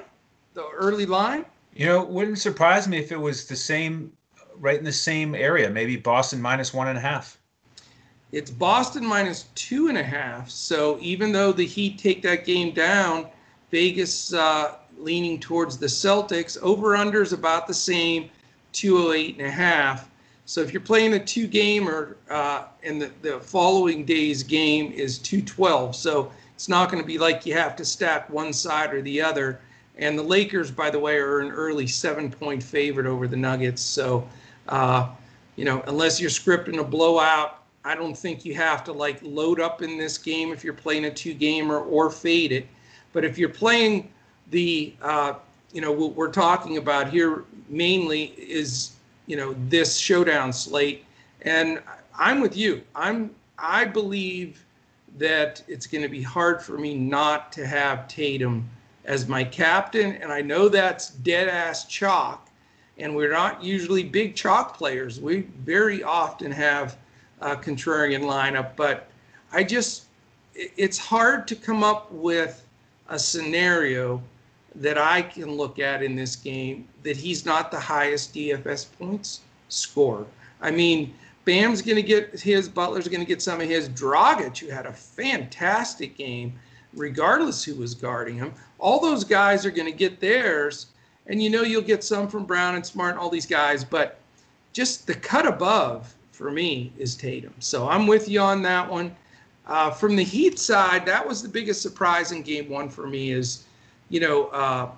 the 0.53 0.67
early 0.69 1.05
line? 1.05 1.45
You 1.75 1.85
know, 1.87 2.03
wouldn't 2.03 2.39
surprise 2.39 2.87
me 2.87 2.97
if 2.97 3.11
it 3.11 3.17
was 3.19 3.45
the 3.45 3.55
same, 3.55 4.11
right 4.57 4.77
in 4.77 4.83
the 4.83 4.91
same 4.91 5.33
area, 5.35 5.69
maybe 5.69 5.95
Boston 5.95 6.41
minus 6.41 6.73
one 6.73 6.87
and 6.87 6.97
a 6.97 7.01
half. 7.01 7.37
It's 8.33 8.49
Boston 8.49 9.05
minus 9.05 9.45
two 9.53 9.89
and 9.89 9.97
a 9.97 10.03
half. 10.03 10.49
So 10.49 10.97
even 10.99 11.31
though 11.31 11.51
the 11.51 11.67
Heat 11.67 11.99
take 11.99 12.23
that 12.23 12.45
game 12.45 12.73
down, 12.73 13.27
Vegas 13.69 14.33
uh, 14.33 14.77
leaning 14.97 15.39
towards 15.39 15.77
the 15.77 15.85
Celtics. 15.85 16.59
Over 16.63 16.95
under 16.95 17.21
is 17.21 17.31
about 17.31 17.67
the 17.67 17.75
same, 17.75 18.31
208 18.71 19.37
and 19.37 19.47
a 19.47 19.51
half. 19.51 20.09
So 20.45 20.61
if 20.61 20.73
you're 20.73 20.81
playing 20.81 21.13
a 21.13 21.23
two 21.23 21.45
gamer 21.45 22.17
uh, 22.27 22.65
and 22.81 22.99
the, 22.99 23.11
the 23.21 23.39
following 23.39 24.03
day's 24.03 24.41
game 24.41 24.91
is 24.91 25.19
212. 25.19 25.95
So 25.95 26.31
it's 26.55 26.67
not 26.67 26.89
going 26.89 27.03
to 27.03 27.07
be 27.07 27.19
like 27.19 27.45
you 27.45 27.53
have 27.53 27.75
to 27.75 27.85
stack 27.85 28.27
one 28.31 28.51
side 28.51 28.95
or 28.95 29.03
the 29.03 29.21
other. 29.21 29.61
And 29.99 30.17
the 30.17 30.23
Lakers, 30.23 30.71
by 30.71 30.89
the 30.89 30.97
way, 30.97 31.17
are 31.17 31.39
an 31.39 31.51
early 31.51 31.85
seven 31.85 32.31
point 32.31 32.63
favorite 32.63 33.05
over 33.05 33.27
the 33.27 33.37
Nuggets. 33.37 33.83
So, 33.83 34.27
uh, 34.69 35.09
you 35.55 35.65
know, 35.65 35.83
unless 35.85 36.19
you're 36.19 36.31
scripting 36.31 36.79
a 36.79 36.83
blowout, 36.83 37.62
I 37.85 37.95
don't 37.95 38.17
think 38.17 38.45
you 38.45 38.55
have 38.55 38.83
to 38.85 38.93
like 38.93 39.19
load 39.21 39.59
up 39.59 39.81
in 39.81 39.97
this 39.97 40.17
game 40.17 40.51
if 40.51 40.63
you're 40.63 40.73
playing 40.73 41.05
a 41.05 41.11
two 41.11 41.33
gamer 41.33 41.79
or 41.79 42.09
fade 42.09 42.51
it. 42.51 42.67
But 43.11 43.25
if 43.25 43.37
you're 43.37 43.49
playing 43.49 44.11
the, 44.51 44.93
uh, 45.01 45.33
you 45.73 45.81
know, 45.81 45.91
what 45.91 46.15
we're 46.15 46.31
talking 46.31 46.77
about 46.77 47.09
here 47.09 47.43
mainly 47.67 48.33
is, 48.37 48.93
you 49.27 49.35
know, 49.35 49.55
this 49.67 49.97
showdown 49.97 50.53
slate. 50.53 51.05
And 51.41 51.81
I'm 52.17 52.39
with 52.39 52.55
you. 52.55 52.83
I'm, 52.95 53.31
I 53.57 53.85
believe 53.85 54.65
that 55.17 55.61
it's 55.67 55.85
going 55.85 56.01
to 56.01 56.09
be 56.09 56.21
hard 56.21 56.61
for 56.61 56.77
me 56.77 56.95
not 56.95 57.51
to 57.53 57.67
have 57.67 58.07
Tatum 58.07 58.67
as 59.05 59.27
my 59.27 59.43
captain. 59.43 60.13
And 60.13 60.31
I 60.31 60.41
know 60.41 60.69
that's 60.69 61.09
dead 61.09 61.49
ass 61.49 61.85
chalk. 61.85 62.49
And 62.97 63.15
we're 63.15 63.31
not 63.31 63.63
usually 63.63 64.03
big 64.03 64.35
chalk 64.35 64.77
players. 64.77 65.19
We 65.19 65.41
very 65.65 66.03
often 66.03 66.51
have 66.51 66.97
uh, 67.43 67.55
contrarian 67.57 68.21
lineup, 68.21 68.75
but 68.75 69.09
I 69.51 69.63
just 69.63 70.05
it's 70.55 70.97
hard 70.97 71.47
to 71.47 71.55
come 71.55 71.83
up 71.83 72.11
with 72.11 72.65
a 73.09 73.19
scenario 73.19 74.21
that 74.75 74.97
I 74.97 75.21
can 75.21 75.51
look 75.51 75.77
at 75.79 76.01
in 76.01 76.15
this 76.15 76.35
game 76.35 76.87
that 77.03 77.17
he's 77.17 77.45
not 77.45 77.69
the 77.69 77.79
highest 77.79 78.33
DFS 78.33 78.87
points 78.97 79.41
score. 79.69 80.25
I 80.61 80.71
mean, 80.71 81.13
Bam's 81.45 81.81
going 81.81 81.97
to 81.97 82.03
get 82.03 82.39
his, 82.39 82.69
Butler's 82.69 83.07
going 83.07 83.19
to 83.19 83.25
get 83.25 83.41
some 83.41 83.59
of 83.61 83.67
his. 83.67 83.89
Dragic, 83.89 84.57
who 84.57 84.69
had 84.69 84.85
a 84.85 84.93
fantastic 84.93 86.15
game, 86.17 86.53
regardless 86.93 87.63
who 87.63 87.75
was 87.75 87.93
guarding 87.93 88.37
him. 88.37 88.53
All 88.79 88.99
those 88.99 89.23
guys 89.23 89.65
are 89.65 89.71
going 89.71 89.91
to 89.91 89.97
get 89.97 90.19
theirs. 90.19 90.87
And 91.27 91.41
you 91.41 91.49
know 91.49 91.63
you'll 91.63 91.81
get 91.81 92.03
some 92.03 92.27
from 92.27 92.45
Brown 92.45 92.75
and 92.75 92.85
Smart 92.85 93.11
and 93.11 93.19
all 93.19 93.29
these 93.29 93.45
guys, 93.45 93.83
but 93.83 94.19
just 94.71 95.07
the 95.07 95.13
cut 95.13 95.45
above 95.45 96.13
for 96.33 96.51
me 96.51 96.91
is 96.97 97.15
Tatum. 97.15 97.53
So 97.59 97.87
I'm 97.87 98.07
with 98.07 98.27
you 98.27 98.41
on 98.41 98.61
that 98.63 98.89
one. 98.89 99.15
Uh, 99.65 99.91
from 99.91 100.17
the 100.17 100.23
Heat 100.23 100.59
side, 100.59 101.05
that 101.05 101.25
was 101.25 101.41
the 101.41 101.47
biggest 101.47 101.81
surprise 101.81 102.33
in 102.33 102.41
Game 102.41 102.69
One 102.69 102.89
for 102.89 103.07
me. 103.07 103.31
Is 103.31 103.63
you 104.09 104.19
know, 104.19 104.47
uh, 104.47 104.89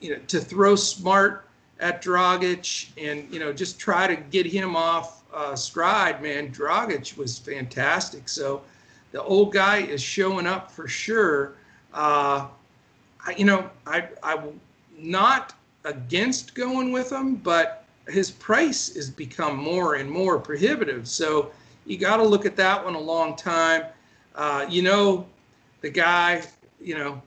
you 0.00 0.10
know, 0.10 0.20
to 0.28 0.38
throw 0.38 0.76
smart 0.76 1.48
at 1.80 2.02
Dragic 2.02 2.90
and 2.96 3.32
you 3.32 3.40
know 3.40 3.52
just 3.52 3.80
try 3.80 4.06
to 4.06 4.14
get 4.14 4.46
him 4.46 4.76
off 4.76 5.24
uh, 5.32 5.56
stride. 5.56 6.22
Man, 6.22 6.52
Dragic 6.52 7.16
was 7.16 7.38
fantastic. 7.38 8.28
So 8.28 8.62
the 9.10 9.22
old 9.22 9.52
guy 9.52 9.78
is 9.78 10.00
showing 10.00 10.46
up 10.46 10.70
for 10.70 10.86
sure. 10.86 11.54
Uh, 11.92 12.46
I, 13.26 13.34
you 13.36 13.44
know, 13.44 13.68
I 13.86 14.08
I'm 14.22 14.60
not 14.96 15.54
against 15.84 16.54
going 16.54 16.92
with 16.92 17.10
him, 17.10 17.36
but 17.36 17.83
his 18.08 18.30
price 18.30 18.94
has 18.94 19.10
become 19.10 19.56
more 19.56 19.94
and 19.94 20.10
more 20.10 20.38
prohibitive. 20.38 21.08
So 21.08 21.50
you 21.86 21.98
got 21.98 22.18
to 22.18 22.22
look 22.22 22.46
at 22.46 22.56
that 22.56 22.84
one 22.84 22.94
a 22.94 23.00
long 23.00 23.36
time. 23.36 23.84
Uh, 24.34 24.66
you 24.68 24.82
know, 24.82 25.26
the 25.80 25.90
guy, 25.90 26.42
you 26.80 26.96
know, 26.96 27.22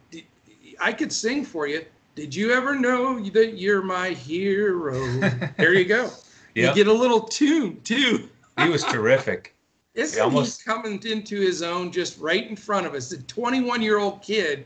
I 0.79 0.93
could 0.93 1.11
sing 1.11 1.45
for 1.45 1.67
you. 1.67 1.85
Did 2.15 2.33
you 2.33 2.51
ever 2.51 2.75
know 2.75 3.19
that 3.19 3.57
you're 3.57 3.81
my 3.81 4.09
hero? 4.09 4.93
there 5.57 5.73
you 5.73 5.85
go. 5.85 6.09
Yep. 6.55 6.75
You 6.75 6.83
get 6.83 6.87
a 6.87 6.97
little 6.97 7.21
tune 7.21 7.79
too. 7.81 8.29
he 8.57 8.69
was 8.69 8.83
terrific. 8.85 9.55
Isn't 9.93 10.17
he, 10.17 10.21
almost... 10.21 10.61
he 10.61 10.65
coming 10.65 11.01
into 11.05 11.39
his 11.39 11.61
own 11.61 11.91
just 11.91 12.19
right 12.19 12.47
in 12.47 12.55
front 12.55 12.87
of 12.87 12.93
us? 12.93 13.11
A 13.11 13.21
21 13.23 13.81
year 13.81 13.99
old 13.99 14.21
kid, 14.21 14.65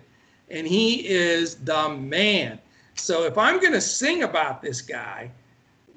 and 0.49 0.65
he 0.65 1.07
is 1.07 1.55
the 1.55 1.89
man. 1.89 2.59
So 2.95 3.23
if 3.23 3.37
I'm 3.37 3.59
going 3.59 3.73
to 3.73 3.81
sing 3.81 4.23
about 4.23 4.61
this 4.61 4.81
guy, 4.81 5.31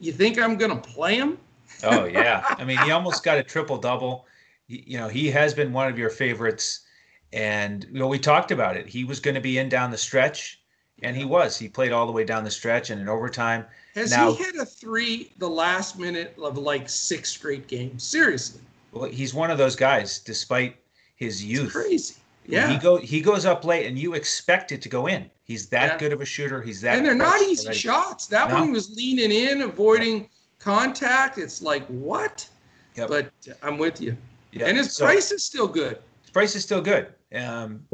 you 0.05 0.13
think 0.13 0.39
I'm 0.39 0.57
going 0.57 0.71
to 0.71 0.89
play 0.89 1.17
him? 1.17 1.39
oh 1.83 2.05
yeah, 2.05 2.45
I 2.59 2.65
mean 2.65 2.79
he 2.79 2.91
almost 2.91 3.25
got 3.25 3.39
a 3.39 3.43
triple 3.43 3.79
double. 3.79 4.27
You 4.69 4.99
know 4.99 5.09
he 5.09 5.31
has 5.31 5.53
been 5.55 5.73
one 5.73 5.89
of 5.89 5.99
your 5.99 6.11
favorites, 6.11 6.81
and 7.33 7.85
you 7.85 7.99
know 7.99 8.07
we 8.07 8.19
talked 8.19 8.51
about 8.51 8.77
it. 8.77 8.87
He 8.89 9.05
was 9.05 9.21
going 9.21 9.35
to 9.35 9.41
be 9.41 9.59
in 9.59 9.69
down 9.69 9.91
the 9.91 9.99
stretch, 9.99 10.61
and 11.03 11.17
he 11.17 11.25
was. 11.25 11.59
He 11.59 11.69
played 11.69 11.93
all 11.93 12.07
the 12.07 12.13
way 12.13 12.25
down 12.25 12.45
the 12.45 12.51
stretch 12.51 12.91
and 12.91 13.01
in 13.01 13.09
overtime. 13.09 13.67
Has 13.95 14.11
now, 14.11 14.33
he 14.33 14.43
hit 14.43 14.57
a 14.57 14.65
three 14.65 15.31
the 15.39 15.49
last 15.49 15.99
minute 15.99 16.35
of 16.43 16.59
like 16.59 16.89
six 16.89 17.31
straight 17.31 17.67
games? 17.67 18.03
Seriously. 18.03 18.61
Well, 18.93 19.11
he's 19.11 19.35
one 19.35 19.51
of 19.51 19.59
those 19.59 19.77
guys, 19.77 20.19
despite 20.19 20.77
his 21.17 21.45
youth. 21.45 21.65
It's 21.67 21.73
crazy. 21.73 22.15
Yeah. 22.47 22.69
He 22.69 22.79
go 22.79 22.97
he 22.97 23.21
goes 23.21 23.47
up 23.47 23.65
late 23.65 23.87
and 23.87 23.99
you 23.99 24.15
expect 24.15 24.73
it 24.73 24.83
to 24.83 24.89
go 24.89 25.07
in. 25.07 25.31
He's 25.45 25.69
that 25.69 25.93
yeah. 25.93 25.99
good 25.99 26.13
of 26.13 26.21
a 26.21 26.25
shooter. 26.25 26.63
He's 26.63 26.81
that 26.83 26.97
And 26.97 27.07
they're 27.07 27.15
not 27.15 27.41
easy 27.43 27.67
already. 27.67 27.79
shots. 27.79 28.27
That 28.27 28.49
no. 28.49 28.61
one 28.61 28.73
was 28.73 28.95
leaning 28.95 29.31
in, 29.31 29.63
avoiding 29.63 30.29
contact. 30.59 31.39
It's 31.39 31.63
like 31.63 31.87
what? 31.87 32.49
Yep. 32.97 33.09
But 33.09 33.31
I'm 33.63 33.79
with 33.79 34.01
you. 34.01 34.17
Yep. 34.53 34.69
And 34.69 34.79
his 34.79 34.95
so, 34.95 35.05
price 35.05 35.33
is 35.33 35.45
still 35.45 35.67
good. 35.67 35.99
His 36.23 36.31
price 36.31 36.55
is 36.55 36.63
still 36.63 36.81
good. 36.81 37.13
Um, 37.35 37.87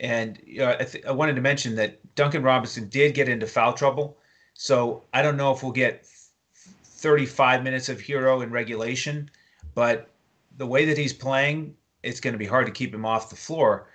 and 0.00 0.40
you 0.44 0.58
know, 0.58 0.76
I, 0.78 0.84
th- 0.84 1.04
I 1.04 1.12
wanted 1.12 1.36
to 1.36 1.42
mention 1.42 1.74
that 1.76 1.98
Duncan 2.14 2.42
Robinson 2.42 2.88
did 2.88 3.14
get 3.14 3.28
into 3.28 3.46
foul 3.46 3.72
trouble. 3.72 4.18
So 4.54 5.04
I 5.12 5.22
don't 5.22 5.36
know 5.36 5.52
if 5.52 5.62
we'll 5.62 5.72
get 5.72 6.06
35 6.84 7.62
minutes 7.62 7.88
of 7.88 8.00
Herro 8.00 8.42
in 8.42 8.50
regulation, 8.50 9.30
but 9.74 10.08
the 10.56 10.66
way 10.66 10.86
that 10.86 10.96
he's 10.96 11.12
playing, 11.12 11.74
it's 12.02 12.20
going 12.20 12.32
to 12.32 12.38
be 12.38 12.46
hard 12.46 12.66
to 12.66 12.72
keep 12.72 12.94
him 12.94 13.04
off 13.04 13.28
the 13.28 13.36
floor. 13.36 13.88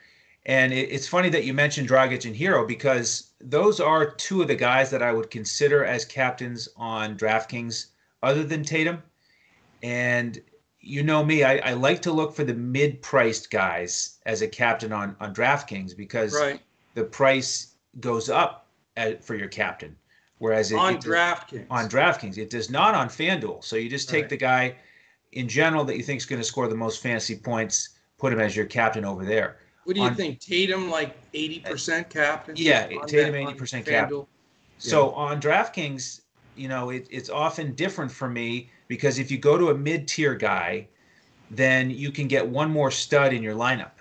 And 0.46 0.74
it, 0.74 0.92
it's 0.92 1.08
funny 1.08 1.30
that 1.30 1.46
you 1.46 1.54
mentioned 1.54 1.90
Dragic 1.90 2.26
and 2.26 2.36
Herro 2.36 2.68
because 2.68 3.32
those 3.40 3.80
are 3.80 4.12
two 4.12 4.42
of 4.42 4.48
the 4.48 4.56
guys 4.56 4.90
that 4.90 5.04
I 5.04 5.12
would 5.12 5.30
consider 5.30 5.86
as 5.86 6.06
captains 6.06 6.68
on 6.76 7.18
DraftKings 7.18 7.88
other 8.24 8.44
than 8.44 8.64
Tatum. 8.64 9.04
And 9.84 10.42
you 10.80 11.04
know 11.04 11.24
me, 11.24 11.44
I, 11.44 11.58
I 11.58 11.74
like 11.74 12.02
to 12.04 12.12
look 12.12 12.36
for 12.36 12.44
the 12.44 12.54
mid-priced 12.54 13.52
guys 13.52 14.18
as 14.26 14.42
a 14.42 14.48
captain 14.48 14.92
on 14.92 15.16
on 15.20 15.34
DraftKings 15.34 15.96
because 15.96 16.34
right. 16.34 16.60
the 16.96 17.04
price 17.04 17.76
goes 18.00 18.30
up 18.30 18.68
at, 18.98 19.24
for 19.24 19.36
your 19.36 19.48
captain, 19.48 19.96
whereas 20.40 20.72
it, 20.72 20.78
on 20.78 20.96
it 20.96 21.02
DraftKings 21.02 21.68
on 21.70 21.88
DraftKings 21.88 22.38
it 22.38 22.50
does 22.50 22.70
not 22.70 22.96
on 22.96 23.10
FanDuel. 23.10 23.64
So 23.64 23.76
you 23.76 23.90
just 23.90 24.10
take 24.10 24.24
right. 24.24 24.30
the 24.30 24.38
guy 24.38 24.76
in 25.34 25.48
general 25.48 25.84
that 25.86 25.98
you 25.98 26.04
think 26.04 26.18
is 26.18 26.26
going 26.26 26.42
to 26.42 26.48
score 26.48 26.68
the 26.68 26.76
most 26.76 27.02
fantasy 27.02 27.36
points, 27.36 27.90
put 28.18 28.34
him 28.34 28.40
as 28.40 28.56
your 28.56 28.66
captain 28.66 29.06
over 29.06 29.24
there. 29.24 29.58
What 29.84 29.96
do 29.96 30.02
you 30.02 30.08
on, 30.08 30.16
think? 30.16 30.40
Tatum 30.40 30.90
like 30.90 31.18
eighty 31.34 31.60
percent 31.60 32.10
captain? 32.10 32.56
Yeah, 32.58 32.88
Tatum 33.08 33.36
eighty 33.36 33.54
percent 33.54 33.86
captain. 33.86 34.26
So 34.78 35.10
yeah. 35.10 35.16
on 35.16 35.42
DraftKings, 35.42 36.22
you 36.56 36.68
know, 36.68 36.90
it, 36.90 37.08
it's 37.10 37.30
often 37.30 37.74
different 37.74 38.12
for 38.12 38.30
me 38.30 38.70
because 38.88 39.20
if 39.20 39.32
you 39.32 39.38
go 39.38 39.58
to 39.58 39.70
a 39.70 39.76
mid-tier 39.76 40.36
guy, 40.36 40.88
then 41.50 41.90
you 41.90 42.12
can 42.12 42.28
get 42.28 42.48
one 42.48 42.70
more 42.70 42.92
stud 42.92 43.34
in 43.34 43.44
your 43.44 43.56
lineup. 43.56 43.92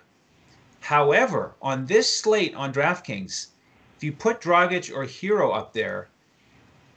However, 0.80 1.54
on 1.60 1.86
this 1.86 2.10
slate 2.10 2.54
on 2.54 2.72
DraftKings, 2.72 3.48
if 3.96 4.04
you 4.04 4.12
put 4.12 4.40
Dragic 4.40 4.94
or 4.94 5.04
Herro 5.04 5.54
up 5.54 5.72
there, 5.72 6.08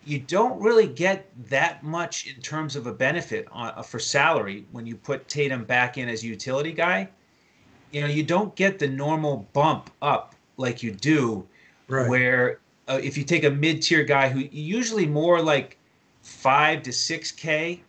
you 0.05 0.19
don't 0.19 0.61
really 0.61 0.87
get 0.87 1.29
that 1.49 1.83
much 1.83 2.27
in 2.27 2.41
terms 2.41 2.75
of 2.75 2.87
a 2.87 2.93
benefit 2.93 3.47
on, 3.51 3.73
uh, 3.75 3.81
for 3.81 3.99
salary 3.99 4.65
when 4.71 4.85
you 4.85 4.95
put 4.95 5.27
Tatum 5.27 5.63
back 5.65 5.97
in 5.97 6.09
as 6.09 6.23
a 6.23 6.27
utility 6.27 6.71
guy. 6.71 7.09
You 7.93 8.01
know, 8.01 8.07
you 8.07 8.23
don't 8.23 8.55
get 8.55 8.79
the 8.79 8.87
normal 8.87 9.47
bump 9.53 9.91
up 10.01 10.33
like 10.57 10.81
you 10.81 10.91
do 10.91 11.47
right. 11.87 12.09
where 12.09 12.59
uh, 12.87 12.99
if 13.01 13.17
you 13.17 13.23
take 13.23 13.43
a 13.43 13.51
mid-tier 13.51 14.03
guy 14.03 14.29
who 14.29 14.39
usually 14.51 15.05
more 15.05 15.41
like 15.41 15.77
five 16.23 16.81
to 16.83 16.91
six 16.91 17.31
k, 17.31 17.81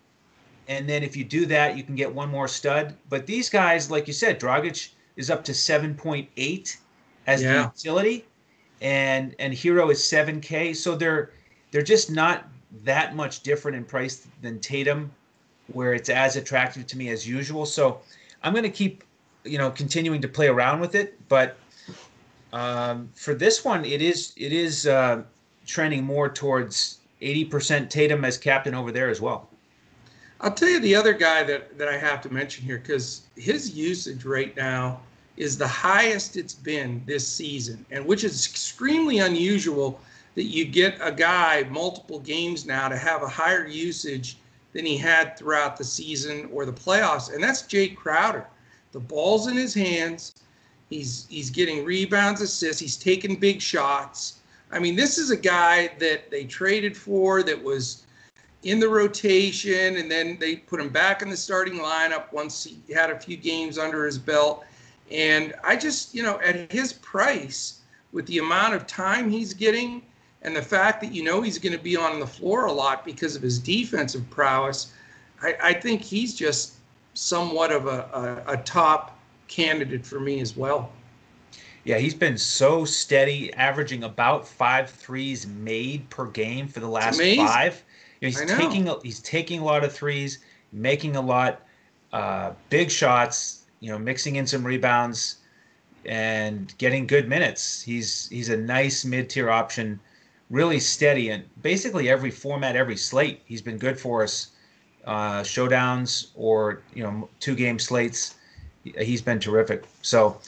and 0.68 0.86
then 0.86 1.02
if 1.02 1.16
you 1.16 1.24
do 1.24 1.46
that, 1.46 1.76
you 1.76 1.82
can 1.82 1.94
get 1.94 2.14
one 2.14 2.28
more 2.28 2.46
stud. 2.46 2.94
But 3.08 3.26
these 3.26 3.48
guys, 3.48 3.90
like 3.90 4.06
you 4.06 4.12
said, 4.12 4.38
Dragic 4.38 4.90
is 5.16 5.30
up 5.30 5.42
to 5.44 5.54
seven 5.54 5.94
point 5.94 6.28
eight 6.36 6.76
as 7.26 7.42
yeah. 7.42 7.52
the 7.54 7.72
utility, 7.74 8.26
and 8.82 9.34
and 9.38 9.54
Herro 9.54 9.90
is 9.90 10.04
seven 10.04 10.38
k. 10.38 10.74
So 10.74 10.96
they're 10.96 11.30
they're 11.70 11.82
just 11.82 12.10
not 12.10 12.46
that 12.84 13.16
much 13.16 13.40
different 13.40 13.76
in 13.76 13.84
price 13.84 14.26
than 14.42 14.60
Tatum, 14.60 15.10
where 15.72 15.94
it's 15.94 16.10
as 16.10 16.36
attractive 16.36 16.86
to 16.88 16.98
me 16.98 17.08
as 17.08 17.26
usual. 17.26 17.64
So 17.64 18.00
I'm 18.42 18.52
going 18.52 18.64
to 18.64 18.70
keep 18.70 19.02
you 19.44 19.58
know 19.58 19.70
continuing 19.70 20.20
to 20.22 20.28
play 20.28 20.48
around 20.48 20.80
with 20.80 20.94
it, 20.94 21.18
but 21.28 21.56
um, 22.52 23.10
for 23.14 23.34
this 23.34 23.64
one, 23.64 23.84
it 23.84 24.00
is 24.00 24.32
it 24.36 24.52
is 24.52 24.86
uh, 24.86 25.22
trending 25.66 26.04
more 26.04 26.28
towards 26.28 26.98
80% 27.20 27.88
Tatum 27.90 28.24
as 28.24 28.38
captain 28.38 28.74
over 28.74 28.92
there 28.92 29.08
as 29.08 29.20
well. 29.20 29.48
I'll 30.40 30.52
tell 30.52 30.68
you 30.68 30.80
the 30.80 30.94
other 30.94 31.14
guy 31.14 31.42
that, 31.44 31.78
that 31.78 31.88
I 31.88 31.96
have 31.96 32.20
to 32.22 32.32
mention 32.32 32.64
here 32.64 32.78
because 32.78 33.22
his 33.36 33.74
usage 33.74 34.24
right 34.24 34.54
now 34.56 35.00
is 35.36 35.56
the 35.56 35.66
highest 35.66 36.36
it's 36.36 36.54
been 36.54 37.02
this 37.06 37.26
season, 37.26 37.84
and 37.90 38.04
which 38.04 38.24
is 38.24 38.46
extremely 38.46 39.18
unusual 39.18 40.00
that 40.34 40.44
you 40.44 40.64
get 40.64 40.98
a 41.00 41.10
guy 41.10 41.64
multiple 41.70 42.20
games 42.20 42.66
now 42.66 42.88
to 42.88 42.96
have 42.96 43.22
a 43.22 43.28
higher 43.28 43.66
usage 43.66 44.36
than 44.72 44.84
he 44.84 44.96
had 44.96 45.36
throughout 45.38 45.76
the 45.76 45.84
season 45.84 46.48
or 46.52 46.66
the 46.66 46.72
playoffs, 46.72 47.32
and 47.32 47.42
that's 47.42 47.62
Jae 47.62 47.96
Crowder. 47.96 48.46
The 48.94 49.00
ball's 49.00 49.48
in 49.48 49.56
his 49.56 49.74
hands. 49.74 50.36
He's 50.88 51.26
he's 51.28 51.50
getting 51.50 51.84
rebounds, 51.84 52.40
assists. 52.40 52.80
He's 52.80 52.96
taking 52.96 53.34
big 53.34 53.60
shots. 53.60 54.38
I 54.70 54.78
mean, 54.78 54.94
this 54.94 55.18
is 55.18 55.32
a 55.32 55.36
guy 55.36 55.90
that 55.98 56.30
they 56.30 56.44
traded 56.44 56.96
for 56.96 57.42
that 57.42 57.60
was 57.60 58.06
in 58.62 58.78
the 58.78 58.88
rotation, 58.88 59.96
and 59.96 60.08
then 60.08 60.38
they 60.38 60.56
put 60.56 60.78
him 60.78 60.90
back 60.90 61.22
in 61.22 61.28
the 61.28 61.36
starting 61.36 61.74
lineup 61.80 62.32
once 62.32 62.62
he 62.62 62.94
had 62.94 63.10
a 63.10 63.18
few 63.18 63.36
games 63.36 63.78
under 63.78 64.06
his 64.06 64.16
belt. 64.16 64.64
And 65.10 65.54
I 65.64 65.74
just, 65.74 66.14
you 66.14 66.22
know, 66.22 66.40
at 66.40 66.70
his 66.70 66.92
price, 66.92 67.80
with 68.12 68.26
the 68.26 68.38
amount 68.38 68.74
of 68.74 68.86
time 68.86 69.28
he's 69.28 69.52
getting, 69.54 70.02
and 70.42 70.54
the 70.54 70.62
fact 70.62 71.00
that 71.00 71.12
you 71.12 71.24
know 71.24 71.42
he's 71.42 71.58
going 71.58 71.76
to 71.76 71.82
be 71.82 71.96
on 71.96 72.20
the 72.20 72.26
floor 72.28 72.66
a 72.66 72.72
lot 72.72 73.04
because 73.04 73.34
of 73.34 73.42
his 73.42 73.58
defensive 73.58 74.28
prowess, 74.30 74.92
I, 75.42 75.56
I 75.60 75.72
think 75.74 76.00
he's 76.00 76.32
just 76.32 76.73
somewhat 77.14 77.72
of 77.72 77.86
a, 77.86 78.44
a, 78.46 78.52
a 78.54 78.56
top 78.58 79.18
candidate 79.48 80.04
for 80.04 80.20
me 80.20 80.40
as 80.40 80.56
well. 80.56 80.92
Yeah, 81.84 81.98
he's 81.98 82.14
been 82.14 82.38
so 82.38 82.84
steady, 82.84 83.52
averaging 83.54 84.04
about 84.04 84.48
five 84.48 84.88
threes 84.88 85.46
made 85.46 86.08
per 86.08 86.26
game 86.26 86.66
for 86.66 86.80
the 86.80 86.88
last 86.88 87.20
five. 87.20 87.82
You 88.20 88.30
know, 88.30 88.38
he's 88.38 88.52
taking 88.52 88.88
a, 88.88 88.98
he's 89.02 89.20
taking 89.20 89.60
a 89.60 89.64
lot 89.64 89.84
of 89.84 89.92
threes, 89.92 90.38
making 90.72 91.16
a 91.16 91.20
lot, 91.20 91.60
uh, 92.12 92.52
big 92.70 92.90
shots. 92.90 93.60
You 93.80 93.90
know, 93.90 93.98
mixing 93.98 94.36
in 94.36 94.46
some 94.46 94.64
rebounds, 94.64 95.36
and 96.06 96.72
getting 96.78 97.06
good 97.06 97.28
minutes. 97.28 97.82
He's 97.82 98.28
he's 98.28 98.48
a 98.48 98.56
nice 98.56 99.04
mid 99.04 99.28
tier 99.30 99.50
option, 99.50 100.00
really 100.50 100.80
steady 100.80 101.30
and 101.30 101.44
basically 101.62 102.08
every 102.08 102.30
format, 102.30 102.76
every 102.76 102.96
slate. 102.96 103.42
He's 103.44 103.62
been 103.62 103.78
good 103.78 103.98
for 103.98 104.22
us, 104.22 104.48
uh, 105.06 105.40
showdowns 105.42 106.28
or 106.34 106.82
you 106.94 107.02
know 107.02 107.28
two 107.40 107.54
game 107.54 107.78
slates 107.78 108.36
he's 108.84 109.22
been 109.22 109.40
terrific. 109.40 109.84
So, 110.02 110.38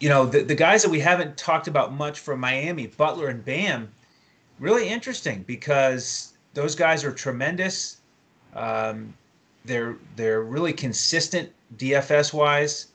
you 0.00 0.08
know, 0.08 0.26
the, 0.26 0.42
the 0.42 0.54
guys 0.54 0.82
that 0.82 0.90
we 0.90 1.00
haven't 1.00 1.36
talked 1.36 1.68
about 1.68 1.92
much 1.92 2.20
from 2.20 2.40
Miami, 2.40 2.86
Butler 2.86 3.28
and 3.28 3.44
Bam, 3.44 3.90
really 4.58 4.88
interesting 4.88 5.42
because 5.46 6.34
those 6.54 6.74
guys 6.74 7.04
are 7.04 7.12
tremendous. 7.12 7.98
Um, 8.54 9.14
they're 9.64 9.96
they're 10.16 10.42
really 10.42 10.72
consistent 10.72 11.50
DFS 11.76 12.32
wise, 12.32 12.88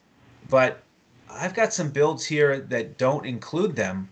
but 0.49 0.83
I've 1.29 1.53
got 1.53 1.73
some 1.73 1.89
builds 1.89 2.25
here 2.25 2.59
that 2.59 2.97
don't 2.97 3.25
include 3.25 3.75
them 3.75 4.07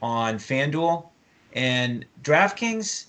on 0.00 0.36
FanDuel 0.36 1.06
and 1.52 2.04
DraftKings. 2.22 3.06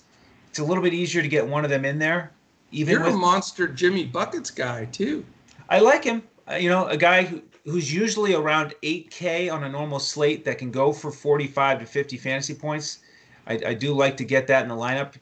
It's 0.50 0.58
a 0.58 0.64
little 0.64 0.82
bit 0.82 0.94
easier 0.94 1.22
to 1.22 1.28
get 1.28 1.46
one 1.46 1.64
of 1.64 1.70
them 1.70 1.84
in 1.84 1.98
there. 1.98 2.32
Even 2.70 2.94
you're 2.94 3.04
with, 3.04 3.14
a 3.14 3.16
monster 3.16 3.66
Jimmy 3.66 4.04
buckets 4.04 4.50
guy 4.50 4.86
too. 4.86 5.24
I 5.68 5.80
like 5.80 6.04
him. 6.04 6.22
Uh, 6.50 6.54
you 6.54 6.68
know, 6.68 6.86
a 6.86 6.96
guy 6.96 7.24
who, 7.24 7.42
who's 7.64 7.92
usually 7.92 8.34
around 8.34 8.74
8K 8.82 9.52
on 9.52 9.64
a 9.64 9.68
normal 9.68 9.98
slate 9.98 10.44
that 10.44 10.58
can 10.58 10.70
go 10.70 10.92
for 10.92 11.10
45 11.10 11.80
to 11.80 11.86
50 11.86 12.16
fantasy 12.16 12.54
points. 12.54 12.98
I, 13.46 13.60
I 13.66 13.74
do 13.74 13.94
like 13.94 14.16
to 14.18 14.24
get 14.24 14.46
that 14.48 14.62
in 14.62 14.68
the 14.68 14.74
lineup. 14.74 15.14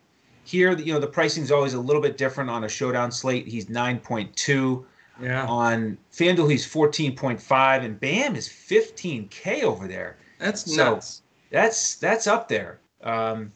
Here, 0.44 0.76
you 0.76 0.92
know, 0.92 1.00
the 1.00 1.06
pricing 1.08 1.42
is 1.42 1.50
always 1.50 1.74
a 1.74 1.80
little 1.80 2.02
bit 2.02 2.16
different 2.16 2.50
on 2.50 2.64
a 2.64 2.68
showdown 2.68 3.10
slate. 3.10 3.48
He's 3.48 3.66
9.2. 3.66 4.84
Yeah. 5.20 5.46
On 5.46 5.96
FanDuel, 6.12 6.50
he's 6.50 6.66
14.5, 6.66 7.84
and 7.84 7.98
Bam 7.98 8.36
is 8.36 8.48
15K 8.48 9.62
over 9.62 9.88
there. 9.88 10.18
That's 10.38 10.76
nuts. 10.76 11.22
That's 11.50 11.96
that's 11.96 12.26
up 12.26 12.48
there. 12.48 12.80
Um, 13.02 13.52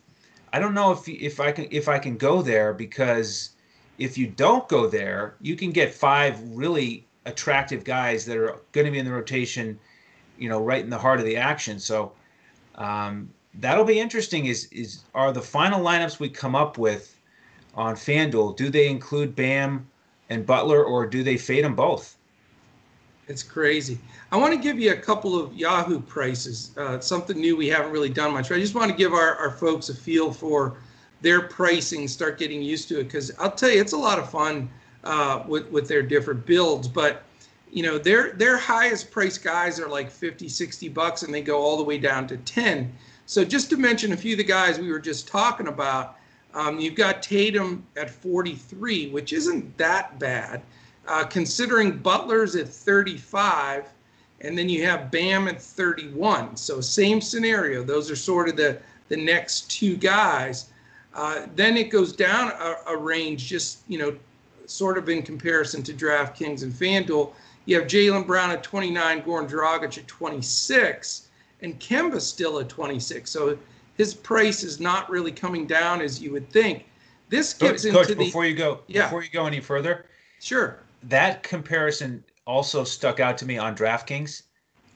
I 0.53 0.59
don't 0.59 0.75
know 0.75 0.93
if 0.93 1.09
if 1.09 1.39
I 1.39 1.53
can 1.53 1.69
if 1.71 1.89
I 1.89 1.99
can 1.99 2.17
go 2.17 2.41
there 2.41 2.73
because 2.73 3.51
if 4.01 4.17
you 4.17 4.27
don't 4.27 4.67
go 4.67 4.89
there, 4.89 5.35
you 5.43 5.55
can 5.55 5.71
get 5.71 5.95
five 5.95 6.41
really 6.57 7.07
attractive 7.27 7.85
guys 7.85 8.25
that 8.25 8.37
are 8.37 8.59
going 8.73 8.87
to 8.87 8.91
be 8.91 8.99
in 8.99 9.05
the 9.05 9.13
rotation, 9.13 9.79
you 10.39 10.49
know, 10.49 10.61
right 10.61 10.83
in 10.83 10.91
the 10.91 10.99
heart 10.99 11.21
of 11.21 11.27
the 11.27 11.37
action. 11.37 11.79
So 11.79 12.11
um, 12.77 13.29
that'll 13.55 13.85
be 13.85 14.01
interesting. 14.01 14.47
Is 14.47 14.65
is 14.73 15.05
are 15.15 15.33
the 15.33 15.43
final 15.43 15.85
lineups 15.85 16.19
we 16.19 16.31
come 16.31 16.57
up 16.57 16.79
with 16.79 17.15
on 17.75 17.95
FanDuel? 17.95 18.57
Do 18.57 18.71
they 18.71 18.89
include 18.89 19.37
Bam 19.37 19.87
and 20.31 20.47
Butler, 20.47 20.83
or 20.83 21.07
do 21.07 21.23
they 21.23 21.37
fade 21.37 21.65
them 21.65 21.75
both? 21.75 22.17
It's 23.29 23.43
crazy. 23.43 23.99
I 24.33 24.39
want 24.39 24.55
to 24.55 24.59
give 24.59 24.79
you 24.81 24.93
a 24.93 24.97
couple 24.97 25.39
of 25.39 25.55
Yahoo 25.55 26.01
prices. 26.01 26.73
Uh, 26.77 26.99
something 27.01 27.39
new 27.39 27.55
we 27.55 27.69
haven't 27.69 27.93
really 27.93 28.09
done 28.09 28.33
much. 28.33 28.51
I 28.51 28.59
just 28.59 28.75
want 28.75 28.91
to 28.91 28.97
give 28.97 29.13
our, 29.13 29.37
our 29.37 29.51
folks 29.51 29.89
a 29.91 29.95
feel 29.95 30.33
for 30.33 30.79
their 31.21 31.43
pricing, 31.43 32.09
start 32.09 32.39
getting 32.39 32.63
used 32.63 32.89
to 32.89 33.01
it. 33.01 33.05
Because 33.05 33.31
I'll 33.39 33.51
tell 33.51 33.71
you, 33.71 33.81
it's 33.81 33.93
a 33.93 33.99
lot 33.99 34.19
of 34.19 34.31
fun 34.31 34.69
uh, 35.05 35.45
with 35.47 35.71
with 35.71 35.89
their 35.89 36.03
different 36.03 36.47
builds. 36.47 36.89
But 36.89 37.23
you 37.71 37.83
know, 37.83 37.99
their 37.99 38.33
their 38.33 38.57
highest 38.57 39.11
price 39.11 39.39
guys 39.39 39.79
are 39.79 39.89
like 39.89 40.11
50, 40.11 40.49
60 40.49 40.89
bucks, 40.89 41.23
and 41.23 41.33
they 41.33 41.43
go 41.43 41.61
all 41.61 41.77
the 41.77 41.85
way 41.85 41.99
down 41.99 42.27
to 42.29 42.37
10. 42.37 42.93
So 43.27 43.45
just 43.45 43.71
to 43.71 43.77
mention 43.77 44.13
a 44.13 44.17
few 44.17 44.33
of 44.33 44.39
the 44.39 44.45
guys 44.45 44.79
we 44.79 44.91
were 44.91 44.99
just 44.99 45.29
talking 45.29 45.69
about, 45.69 46.17
um, 46.53 46.81
you've 46.81 46.97
got 46.97 47.23
Tatum 47.23 47.87
at 47.97 48.11
43, 48.11 49.11
which 49.11 49.33
isn't 49.33 49.77
that 49.79 50.19
bad, 50.19 50.63
uh, 51.07 51.25
considering 51.25 51.99
Butler's 51.99 52.57
at 52.57 52.69
35, 52.69 53.85
and 54.41 54.59
then 54.59 54.69
you 54.69 54.85
have 54.85 55.13
Bam 55.13 55.47
at 55.47 55.63
31. 55.63 56.57
So 56.57 56.81
same 56.81 57.21
scenario. 57.21 57.85
Those 57.85 58.11
are 58.11 58.17
sort 58.17 58.49
of 58.49 58.57
the 58.57 58.79
the 59.09 59.17
next 59.17 59.71
two 59.71 59.97
guys. 59.97 60.67
Uh, 61.15 61.47
then 61.57 61.77
it 61.77 61.91
goes 61.91 62.15
down 62.15 62.53
a, 62.53 62.77
a, 62.93 62.97
range, 62.97 63.47
just 63.47 63.81
you 63.89 63.99
know, 63.99 64.17
sort 64.67 64.97
of 64.97 65.09
in 65.09 65.23
comparison 65.23 65.83
to 65.83 65.93
DraftKings 65.93 66.63
and 66.63 66.73
FanDuel. 66.73 67.33
You 67.67 67.81
have 67.81 67.89
Jaylen 67.89 68.27
Brown 68.27 68.51
at 68.51 68.63
29, 68.63 69.23
Goran 69.23 69.49
Dragic 69.49 69.99
at 69.99 70.07
26, 70.07 71.29
and 71.63 71.79
Kemba 71.81 72.21
still 72.21 72.61
at 72.61 72.69
26. 72.69 73.29
So 73.29 73.59
his 73.97 74.15
price 74.15 74.63
is 74.63 74.81
not 74.81 75.11
really 75.11 75.33
coming 75.33 75.67
down 75.67 76.01
as 76.01 76.23
you 76.23 76.33
would 76.33 76.51
think. 76.51 76.87
This 77.29 77.53
gets 77.53 77.83
Coach, 77.83 77.87
into 77.87 77.99
Coach, 77.99 78.09
the 78.09 78.15
before 78.15 78.47
you 78.47 78.55
go 78.55 78.81
yeah. 78.87 79.05
before 79.05 79.23
you 79.23 79.31
go 79.31 79.47
any 79.47 79.61
further. 79.61 80.07
Sure. 80.41 80.79
That 81.05 81.43
comparison 81.43 82.25
also 82.47 82.83
stuck 82.85 83.21
out 83.21 83.39
to 83.39 83.47
me 83.47 83.59
on 83.59 83.77
DraftKings. 83.77 84.43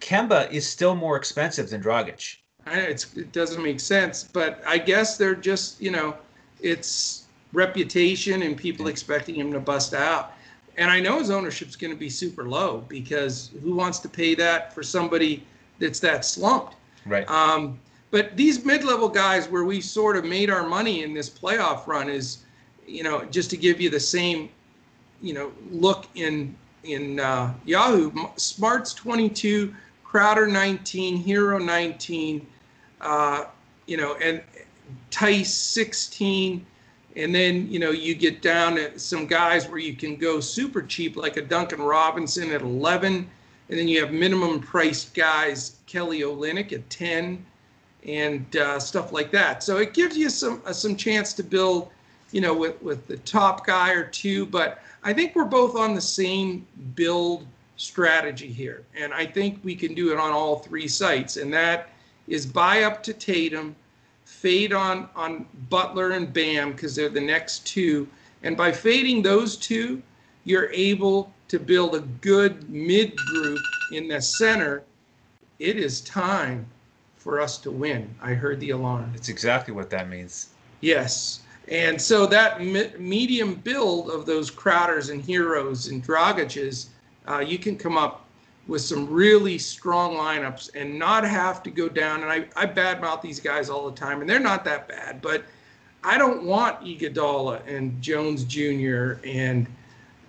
Kemba 0.00 0.50
is 0.50 0.68
still 0.68 0.94
more 0.94 1.16
expensive 1.16 1.70
than 1.70 1.82
Dragic. 1.82 2.36
It 2.66 3.32
doesn't 3.32 3.62
make 3.62 3.80
sense, 3.80 4.24
but 4.24 4.62
I 4.66 4.78
guess 4.78 5.16
they're 5.16 5.34
just 5.34 5.80
you 5.80 5.90
know, 5.90 6.16
it's 6.60 7.24
reputation 7.52 8.42
and 8.42 8.56
people 8.56 8.88
expecting 8.88 9.34
him 9.34 9.52
to 9.52 9.60
bust 9.60 9.94
out. 9.94 10.32
And 10.76 10.90
I 10.90 11.00
know 11.00 11.18
his 11.18 11.30
ownership's 11.30 11.76
going 11.76 11.92
to 11.92 11.98
be 11.98 12.10
super 12.10 12.48
low 12.48 12.84
because 12.88 13.50
who 13.62 13.74
wants 13.74 14.00
to 14.00 14.08
pay 14.08 14.34
that 14.34 14.74
for 14.74 14.82
somebody 14.82 15.44
that's 15.78 16.00
that 16.00 16.24
slumped? 16.24 16.74
Right. 17.06 17.28
Um, 17.30 17.78
but 18.10 18.36
these 18.36 18.64
mid-level 18.64 19.08
guys, 19.08 19.48
where 19.48 19.64
we 19.64 19.80
sort 19.80 20.16
of 20.16 20.24
made 20.24 20.50
our 20.50 20.66
money 20.66 21.02
in 21.02 21.14
this 21.14 21.28
playoff 21.28 21.86
run, 21.86 22.08
is, 22.08 22.44
you 22.86 23.02
know, 23.02 23.24
just 23.26 23.50
to 23.50 23.56
give 23.56 23.80
you 23.80 23.90
the 23.90 24.00
same, 24.00 24.50
you 25.20 25.34
know, 25.34 25.52
look 25.70 26.06
in 26.14 26.56
in 26.84 27.18
uh, 27.18 27.52
Yahoo. 27.64 28.12
Smart's 28.36 28.94
22, 28.94 29.74
Crowder 30.04 30.46
19, 30.46 31.24
Herro 31.24 31.58
19, 31.64 32.46
uh, 33.00 33.44
you 33.86 33.96
know, 33.96 34.14
and 34.16 34.42
Theis 35.10 35.46
16, 35.46 36.64
and 37.16 37.34
then, 37.34 37.70
you 37.70 37.78
know, 37.78 37.90
you 37.90 38.14
get 38.14 38.42
down 38.42 38.76
at 38.76 39.00
some 39.00 39.26
guys 39.26 39.68
where 39.68 39.78
you 39.78 39.94
can 39.94 40.16
go 40.16 40.40
super 40.40 40.82
cheap, 40.82 41.16
like 41.16 41.36
a 41.36 41.42
Duncan 41.42 41.80
Robinson 41.80 42.50
at 42.50 42.62
11. 42.62 43.28
And 43.68 43.78
then 43.78 43.88
you 43.88 44.00
have 44.00 44.12
minimum 44.12 44.60
priced 44.60 45.14
guys, 45.14 45.76
Kelly 45.86 46.20
Olynyk 46.20 46.72
at 46.72 46.88
10 46.90 47.44
and 48.06 48.56
uh, 48.56 48.78
stuff 48.78 49.12
like 49.12 49.30
that. 49.30 49.62
So 49.62 49.78
it 49.78 49.94
gives 49.94 50.16
you 50.16 50.28
some 50.28 50.60
uh, 50.66 50.72
some 50.72 50.94
chance 50.94 51.32
to 51.34 51.42
build, 51.42 51.88
you 52.32 52.40
know, 52.40 52.52
with, 52.52 52.80
with 52.82 53.06
the 53.06 53.16
top 53.18 53.64
guy 53.64 53.92
or 53.92 54.04
two. 54.04 54.44
But 54.44 54.82
I 55.02 55.12
think 55.12 55.34
we're 55.34 55.44
both 55.44 55.76
on 55.76 55.94
the 55.94 56.00
same 56.00 56.66
build 56.94 57.46
strategy 57.76 58.48
here. 58.48 58.84
And 58.94 59.14
I 59.14 59.24
think 59.24 59.60
we 59.62 59.74
can 59.74 59.94
do 59.94 60.12
it 60.12 60.18
on 60.18 60.32
all 60.32 60.58
three 60.58 60.88
sites. 60.88 61.36
And 61.36 61.52
that 61.54 61.88
is 62.28 62.46
buy 62.46 62.82
up 62.82 63.02
to 63.04 63.12
Tatum, 63.12 63.76
fade 64.24 64.72
on 64.72 65.08
on 65.14 65.46
Butler 65.68 66.12
and 66.12 66.32
Bam 66.32 66.72
because 66.72 66.94
they're 66.94 67.08
the 67.08 67.20
next 67.20 67.66
two. 67.66 68.08
And 68.42 68.56
by 68.56 68.72
fading 68.72 69.22
those 69.22 69.56
two, 69.56 70.02
you're 70.44 70.70
able 70.70 71.32
to 71.48 71.58
build 71.58 71.94
a 71.94 72.00
good 72.00 72.68
mid 72.68 73.16
group 73.16 73.60
in 73.92 74.08
the 74.08 74.20
center. 74.20 74.82
It 75.58 75.76
is 75.76 76.00
time 76.02 76.66
for 77.16 77.40
us 77.40 77.58
to 77.58 77.70
win. 77.70 78.14
I 78.20 78.34
heard 78.34 78.60
the 78.60 78.70
alarm. 78.70 79.12
It's 79.14 79.28
exactly 79.28 79.72
what 79.72 79.88
that 79.90 80.08
means. 80.08 80.50
Yes. 80.80 81.40
And 81.68 82.00
so 82.00 82.26
that 82.26 82.62
me- 82.62 82.92
medium 82.98 83.54
build 83.54 84.10
of 84.10 84.26
those 84.26 84.50
Crowders 84.50 85.10
and 85.10 85.22
Herros 85.22 85.90
and 85.90 86.04
Dragic's, 86.04 86.90
uh, 87.26 87.38
you 87.38 87.58
can 87.58 87.76
come 87.76 87.96
up 87.96 88.23
with 88.66 88.80
some 88.80 89.10
really 89.10 89.58
strong 89.58 90.14
lineups 90.14 90.70
and 90.74 90.98
not 90.98 91.24
have 91.24 91.62
to 91.62 91.70
go 91.70 91.88
down. 91.88 92.22
And 92.22 92.30
I, 92.30 92.46
I 92.56 92.66
badmouth 92.66 93.20
these 93.20 93.40
guys 93.40 93.68
all 93.68 93.90
the 93.90 93.96
time, 93.96 94.20
and 94.20 94.28
they're 94.28 94.40
not 94.40 94.64
that 94.64 94.88
bad, 94.88 95.20
but 95.20 95.44
I 96.02 96.18
don't 96.18 96.44
want 96.44 96.80
Iguodala 96.80 97.66
and 97.66 98.00
Jones 98.00 98.44
Jr. 98.44 99.20
and 99.24 99.66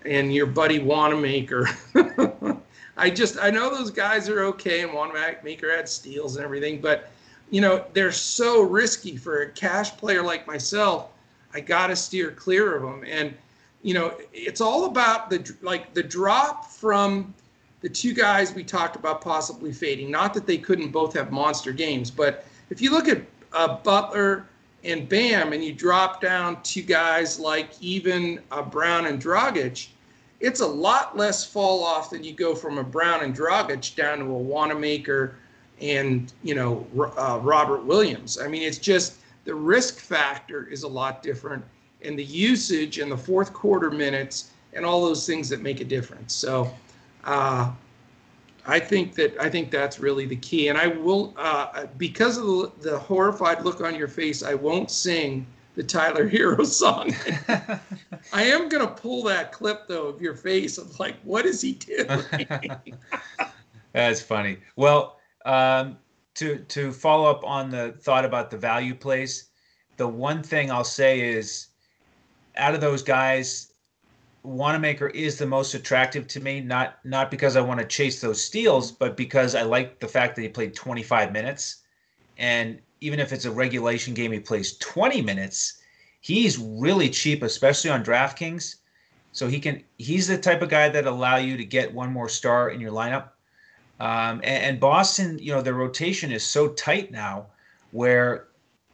and 0.06 0.34
your 0.34 0.46
buddy 0.46 0.80
Wanamaker. 0.80 1.68
I 2.98 3.10
just 3.10 3.38
I 3.40 3.50
know 3.50 3.70
those 3.70 3.92
guys 3.92 4.30
are 4.30 4.44
okay, 4.46 4.82
and 4.84 4.94
Wanamaker 4.94 5.76
had 5.76 5.90
steals 5.90 6.38
and 6.38 6.46
everything, 6.46 6.80
but 6.80 7.10
you 7.52 7.62
know 7.62 7.84
they're 7.94 8.12
so 8.12 8.62
risky 8.62 9.18
for 9.18 9.42
a 9.42 9.50
cash 9.50 9.96
player 9.98 10.24
like 10.24 10.48
myself. 10.48 11.10
I 11.54 11.60
got 11.60 11.88
to 11.88 11.96
steer 11.96 12.32
clear 12.32 12.76
of 12.76 12.82
them, 12.82 13.04
and 13.06 13.34
you 13.82 13.94
know 13.94 14.14
it's 14.34 14.62
all 14.62 14.86
about 14.86 15.30
the 15.30 15.56
like 15.62 15.94
the 15.94 16.04
drop 16.04 16.68
from 16.68 17.34
the 17.86 17.90
two 17.90 18.16
guys 18.16 18.52
we 18.52 18.64
talked 18.64 18.96
about 18.96 19.22
possibly 19.22 19.72
fading. 19.72 20.10
Not 20.10 20.34
that 20.34 20.48
they 20.48 20.58
couldn't 20.58 20.90
both 20.90 21.14
have 21.14 21.32
monster 21.32 21.72
games, 21.72 22.10
but 22.10 22.44
if 22.72 22.82
you 22.82 22.90
look 22.90 23.08
at 23.08 23.22
uh, 23.54 23.78
Butler 23.78 24.48
and 24.84 25.08
Bam, 25.08 25.54
and 25.54 25.64
you 25.64 25.72
drop 25.72 26.20
down 26.20 26.64
to 26.64 26.82
guys 26.82 27.40
like 27.40 27.70
even 27.82 28.42
uh, 28.50 28.64
Brown 28.64 29.06
and 29.06 29.22
Dragic, 29.22 29.90
it's 30.40 30.62
a 30.62 30.66
lot 30.66 31.16
less 31.16 31.46
fall 31.46 31.84
off 31.84 32.10
than 32.10 32.24
you 32.24 32.34
go 32.34 32.56
from 32.56 32.80
a 32.80 32.84
Brown 32.84 33.24
and 33.24 33.38
Dragic 33.38 33.96
down 33.96 34.18
to 34.18 34.26
a 34.26 34.36
Wanamaker 34.36 35.36
and 35.80 36.34
you 36.42 36.56
know 36.56 36.88
uh, 37.20 37.40
Robert 37.44 37.86
Williams. 37.86 38.40
I 38.40 38.48
mean, 38.48 38.64
it's 38.64 38.80
just 38.80 39.18
the 39.44 39.54
risk 39.54 40.00
factor 40.00 40.66
is 40.66 40.82
a 40.82 40.88
lot 40.88 41.22
different, 41.22 41.64
and 42.02 42.18
the 42.18 42.26
usage 42.26 42.98
and 42.98 43.12
the 43.12 43.18
fourth 43.18 43.54
quarter 43.54 43.92
minutes 43.92 44.50
and 44.74 44.84
all 44.84 45.06
those 45.06 45.28
things 45.28 45.50
that 45.50 45.62
make 45.62 45.82
a 45.82 45.86
difference. 45.86 46.34
So. 46.34 46.74
Uh, 47.26 47.72
I 48.68 48.80
think 48.80 49.16
that 49.16 49.38
I 49.40 49.50
think 49.50 49.70
that's 49.70 50.00
really 50.00 50.26
the 50.26 50.36
key, 50.38 50.70
and 50.70 50.78
I 50.78 50.88
will 50.88 51.34
uh, 51.38 51.86
because 51.98 52.38
of 52.38 52.46
the, 52.46 52.72
the, 52.82 52.98
horrified 52.98 53.64
look 53.64 53.82
on 53.82 53.96
your 53.96 54.08
face. 54.08 54.44
I 54.44 54.56
won't 54.56 54.90
sing 54.90 55.46
the 55.76 55.84
Tyler 55.84 56.28
Herro 56.32 56.66
song. 56.66 57.14
I 58.34 58.44
am 58.44 58.70
gonna 58.70 58.88
pull 58.88 59.24
that 59.24 59.52
clip 59.52 59.88
though 59.88 60.08
of 60.08 60.22
your 60.22 60.36
face 60.36 60.78
of 60.78 61.00
like, 61.00 61.16
what 61.24 61.46
is 61.46 61.62
he 61.62 61.74
doing? 61.74 62.08
that's 63.94 64.22
funny. 64.22 64.58
Well, 64.76 65.20
um, 65.46 65.98
to 66.36 66.58
to 66.58 66.92
follow 66.92 67.30
up 67.30 67.44
on 67.44 67.70
the 67.70 67.96
thought 68.02 68.26
about 68.26 68.50
the 68.50 68.58
value 68.58 68.96
place, 68.96 69.50
the 69.98 70.08
one 70.08 70.42
thing 70.42 70.72
I'll 70.72 70.84
say 70.84 71.22
is, 71.22 71.68
out 72.58 72.74
of 72.74 72.82
those 72.82 73.04
guys, 73.04 73.74
Wanamaker 74.46 75.08
is 75.08 75.38
the 75.38 75.46
most 75.46 75.74
attractive 75.74 76.28
to 76.30 76.40
me, 76.40 76.62
not 76.62 77.00
not 77.04 77.32
because 77.32 77.56
I 77.56 77.62
want 77.62 77.80
to 77.80 77.86
chase 77.86 78.22
those 78.22 78.44
steals, 78.44 78.92
but 78.92 79.18
because 79.18 79.56
I 79.56 79.64
like 79.64 80.00
the 80.00 80.08
fact 80.08 80.36
that 80.36 80.42
he 80.42 80.50
played 80.50 80.76
25 80.76 81.32
minutes. 81.32 81.84
And 82.38 82.80
even 83.02 83.20
if 83.20 83.34
it's 83.34 83.46
a 83.46 83.52
regulation 83.52 84.14
game, 84.14 84.32
he 84.32 84.40
plays 84.40 84.78
20 84.78 85.22
minutes. 85.22 85.82
He's 86.22 86.58
really 86.58 87.10
cheap, 87.10 87.44
especially 87.44 87.90
on 87.92 88.04
DraftKings. 88.04 88.76
So 89.32 89.48
he 89.48 89.60
can 89.60 89.84
he's 89.98 90.28
the 90.28 90.38
type 90.38 90.62
of 90.62 90.70
guy 90.70 90.90
that 90.90 91.06
allow 91.06 91.36
you 91.36 91.58
to 91.58 91.66
get 91.66 91.94
one 91.94 92.12
more 92.12 92.30
star 92.30 92.70
in 92.70 92.80
your 92.80 92.92
lineup. 92.92 93.30
Um, 94.00 94.42
and, 94.44 94.64
and 94.64 94.80
Boston, 94.80 95.40
you 95.40 95.54
know, 95.54 95.62
their 95.62 95.74
rotation 95.74 96.32
is 96.32 96.44
so 96.44 96.70
tight 96.70 97.12
now 97.12 97.48
where 97.92 98.48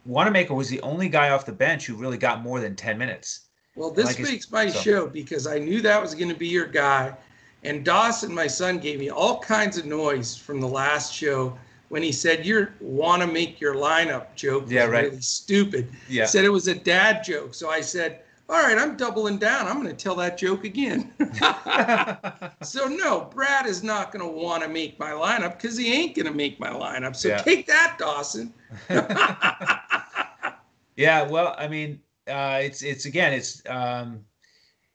Wanamaker 0.04 0.54
was 0.54 0.68
the 0.68 0.80
only 0.82 1.08
guy 1.08 1.30
off 1.30 1.46
the 1.46 1.52
bench 1.52 1.86
who 1.86 1.96
really 1.96 2.18
got 2.18 2.42
more 2.42 2.60
than 2.60 2.76
10 2.76 2.98
minutes. 2.98 3.48
Well, 3.74 3.90
this 3.90 4.06
like 4.06 4.20
makes 4.20 4.50
my 4.50 4.68
so. 4.68 4.78
show 4.80 5.06
because 5.06 5.46
I 5.46 5.58
knew 5.58 5.80
that 5.82 6.00
was 6.00 6.14
going 6.14 6.28
to 6.28 6.34
be 6.34 6.48
your 6.48 6.66
guy. 6.66 7.16
And 7.64 7.84
Dawson, 7.84 8.34
my 8.34 8.46
son, 8.46 8.78
gave 8.78 8.98
me 8.98 9.10
all 9.10 9.38
kinds 9.38 9.78
of 9.78 9.86
noise 9.86 10.36
from 10.36 10.60
the 10.60 10.68
last 10.68 11.14
show 11.14 11.56
when 11.88 12.02
he 12.02 12.12
said 12.12 12.44
you 12.44 12.68
want 12.80 13.22
to 13.22 13.28
make 13.28 13.60
your 13.60 13.74
lineup 13.74 14.34
joke 14.34 14.64
yeah, 14.68 14.84
right. 14.84 15.04
really 15.04 15.20
stupid. 15.20 15.88
Yeah. 16.08 16.26
Said 16.26 16.44
it 16.44 16.50
was 16.50 16.68
a 16.68 16.74
dad 16.74 17.22
joke. 17.22 17.54
So 17.54 17.70
I 17.70 17.80
said, 17.80 18.22
all 18.48 18.60
right, 18.60 18.76
I'm 18.76 18.96
doubling 18.96 19.38
down. 19.38 19.66
I'm 19.66 19.76
going 19.76 19.94
to 19.94 20.02
tell 20.02 20.16
that 20.16 20.36
joke 20.36 20.64
again. 20.64 21.12
so 22.62 22.88
no, 22.88 23.28
Brad 23.32 23.66
is 23.66 23.82
not 23.82 24.10
going 24.12 24.24
to 24.24 24.30
want 24.30 24.62
to 24.62 24.68
make 24.68 24.98
my 24.98 25.10
lineup 25.10 25.56
because 25.56 25.76
he 25.76 25.92
ain't 25.92 26.14
going 26.14 26.26
to 26.26 26.34
make 26.34 26.58
my 26.58 26.70
lineup. 26.70 27.14
So 27.14 27.28
Yeah. 27.28 27.38
take 27.38 27.66
that, 27.68 27.96
Dawson. 27.98 28.52
Yeah, 30.96 31.22
well, 31.22 31.54
I 31.56 31.68
mean, 31.68 32.00
uh, 32.28 32.60
it's 32.62 32.82
it's 32.82 33.04
again, 33.04 33.32
it's 33.32 33.62
um, 33.68 34.24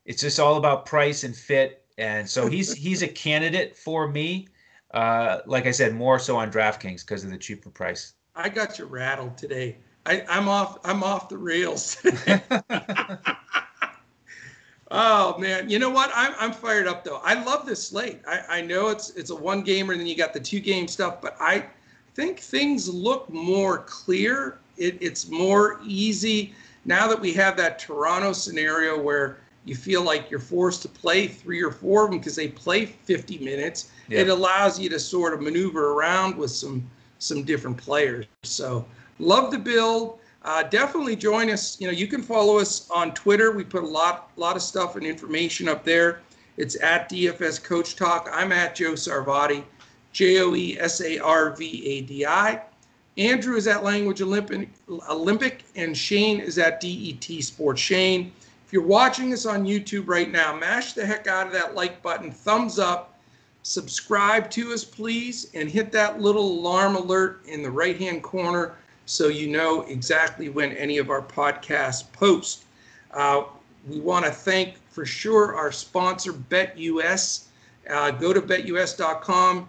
it's 0.06 0.22
just 0.22 0.40
all 0.40 0.56
about 0.58 0.86
price 0.86 1.24
and 1.24 1.36
fit, 1.36 1.86
and 1.98 2.30
so 2.30 2.48
he's 2.48 2.74
he's 2.84 3.02
a 3.02 3.08
candidate 3.08 3.76
for 3.76 4.08
me. 4.08 4.48
Uh, 4.92 5.40
like 5.46 5.66
I 5.66 5.72
said, 5.72 5.94
more 5.94 6.18
so 6.18 6.38
on 6.38 6.52
DraftKings 6.52 7.02
because 7.02 7.24
of 7.24 7.32
the 7.32 7.38
cheaper 7.38 7.70
price. 7.70 8.13
I 8.36 8.50
got 8.50 8.80
you 8.80 8.86
rattled 8.86 9.38
today. 9.38 9.78
I, 10.06 10.24
I'm 10.30 10.48
off. 10.48 10.80
I'm 10.86 11.04
off 11.04 11.28
the 11.28 11.38
rails. 11.38 11.98
oh 14.92 15.38
man, 15.38 15.70
you 15.70 15.80
know 15.80 15.90
what? 15.90 16.12
I'm 16.16 16.34
I'm 16.40 16.54
fired 16.54 16.88
up 16.88 17.04
though. 17.04 17.20
I 17.24 17.44
love 17.44 17.66
this 17.66 17.90
slate. 17.90 18.22
I, 18.26 18.44
I 18.50 18.62
know 18.62 18.88
it's 18.88 19.10
it's 19.12 19.32
a 19.32 19.36
one 19.36 19.63
gamer, 19.63 19.92
and 19.92 20.00
then 20.00 20.08
you 20.08 20.16
got 20.16 20.34
the 20.34 20.40
two 20.40 20.62
game 20.62 20.88
stuff, 20.88 21.22
but 21.22 21.36
I 21.42 21.66
think 22.16 22.40
things 22.40 22.88
look 22.88 23.30
more 23.30 23.80
clear. 23.80 24.60
It, 24.78 24.98
it's 25.02 25.28
more 25.28 25.82
easy 25.84 26.54
now 26.88 27.08
that 27.08 27.19
we 27.19 27.34
have 27.34 27.56
that 27.58 27.78
Toronto 27.78 28.34
scenario 28.34 29.00
where 29.00 29.38
you 29.65 29.76
feel 29.76 30.02
like 30.02 30.32
you're 30.32 30.39
forced 30.39 30.82
to 30.84 30.88
play 30.88 31.28
three 31.28 31.62
or 31.62 31.71
four 31.71 32.06
of 32.06 32.12
them 32.12 32.19
because 32.19 32.36
they 32.36 32.47
play 32.47 32.86
50 32.86 33.38
minutes. 33.39 33.91
Yeah. 34.08 34.21
It 34.21 34.30
allows 34.30 34.80
you 34.80 34.89
to 34.89 35.00
sort 35.00 35.34
of 35.34 35.41
maneuver 35.41 35.91
around 35.91 36.38
with 36.38 36.52
some 36.52 36.89
some 37.19 37.43
different 37.43 37.76
players. 37.78 38.26
So 38.43 38.86
love 39.19 39.52
the 39.52 39.60
build. 39.60 40.19
Uh, 40.43 40.63
definitely 40.63 41.15
join 41.15 41.50
us. 41.50 41.82
You 41.82 41.88
know, 41.88 41.93
you 41.93 42.08
can 42.08 42.21
follow 42.21 42.58
us 42.58 42.89
on 42.91 43.13
Twitter. 43.13 43.52
We 43.52 43.63
put 43.65 43.84
a 43.84 43.88
lot 43.88 44.32
lot 44.38 44.56
of 44.56 44.62
stuff 44.62 44.95
and 44.95 45.06
information 45.06 45.67
up 45.67 45.84
there. 45.84 46.21
It's 46.56 46.82
at 46.82 47.10
DFS 47.10 47.62
Coach 47.62 47.97
Talk. 47.97 48.30
I'm 48.32 48.52
at 48.52 48.76
Joe 48.76 48.93
Sarvadi, 48.93 49.63
J 50.13 50.39
O 50.39 50.56
E 50.56 50.80
S 50.80 51.02
A 51.02 51.19
R 51.19 51.54
V 51.56 51.86
A 51.86 52.02
D 52.02 52.26
I. 52.26 52.62
Andrew 53.17 53.56
is 53.56 53.67
at 53.67 53.84
Language 53.84 54.21
Olympic, 54.21 54.69
Olympic, 55.10 55.63
and 55.75 55.97
Shane 55.97 56.39
is 56.39 56.60
at 56.60 56.80
DET 56.80 57.43
Sports. 57.43 57.82
Shane, 57.82 58.32
if 58.65 58.71
you're 58.71 58.84
watching 58.84 59.34
us 59.34 59.45
on 59.45 59.65
YouTube 59.65 60.08
right 60.08 60.32
now, 60.32 60.56
mash 60.56 60.93
the 60.93 61.06
heck 61.06 61.25
out 61.25 61.47
of 61.47 61.53
that 61.53 61.73
like 61.73 62.03
button, 62.03 62.32
thumbs 62.32 62.77
up, 62.77 63.17
subscribe 63.63 64.51
to 64.51 64.71
us, 64.71 64.84
please, 64.84 65.49
and 65.56 65.69
hit 65.69 65.91
that 65.93 66.21
little 66.21 66.60
alarm 66.60 66.95
alert 66.95 67.41
in 67.47 67.63
the 67.63 67.71
right 67.71 67.97
hand 67.97 68.21
corner 68.21 68.75
so 69.06 69.30
you 69.30 69.47
know 69.47 69.82
exactly 69.84 70.49
when 70.49 70.73
any 70.73 70.99
of 70.99 71.10
our 71.10 71.21
podcasts 71.21 72.12
post. 72.12 72.65
Uh, 73.12 73.43
we 73.88 73.99
want 73.99 74.25
to 74.25 74.32
thank 74.32 74.75
for 74.89 75.06
sure 75.06 75.56
our 75.56 75.71
sponsor, 75.71 76.34
BetUS. 76.34 77.45
Uh, 77.89 78.12
go 78.12 78.34
to 78.34 78.41
betus.com.pa 78.41 79.67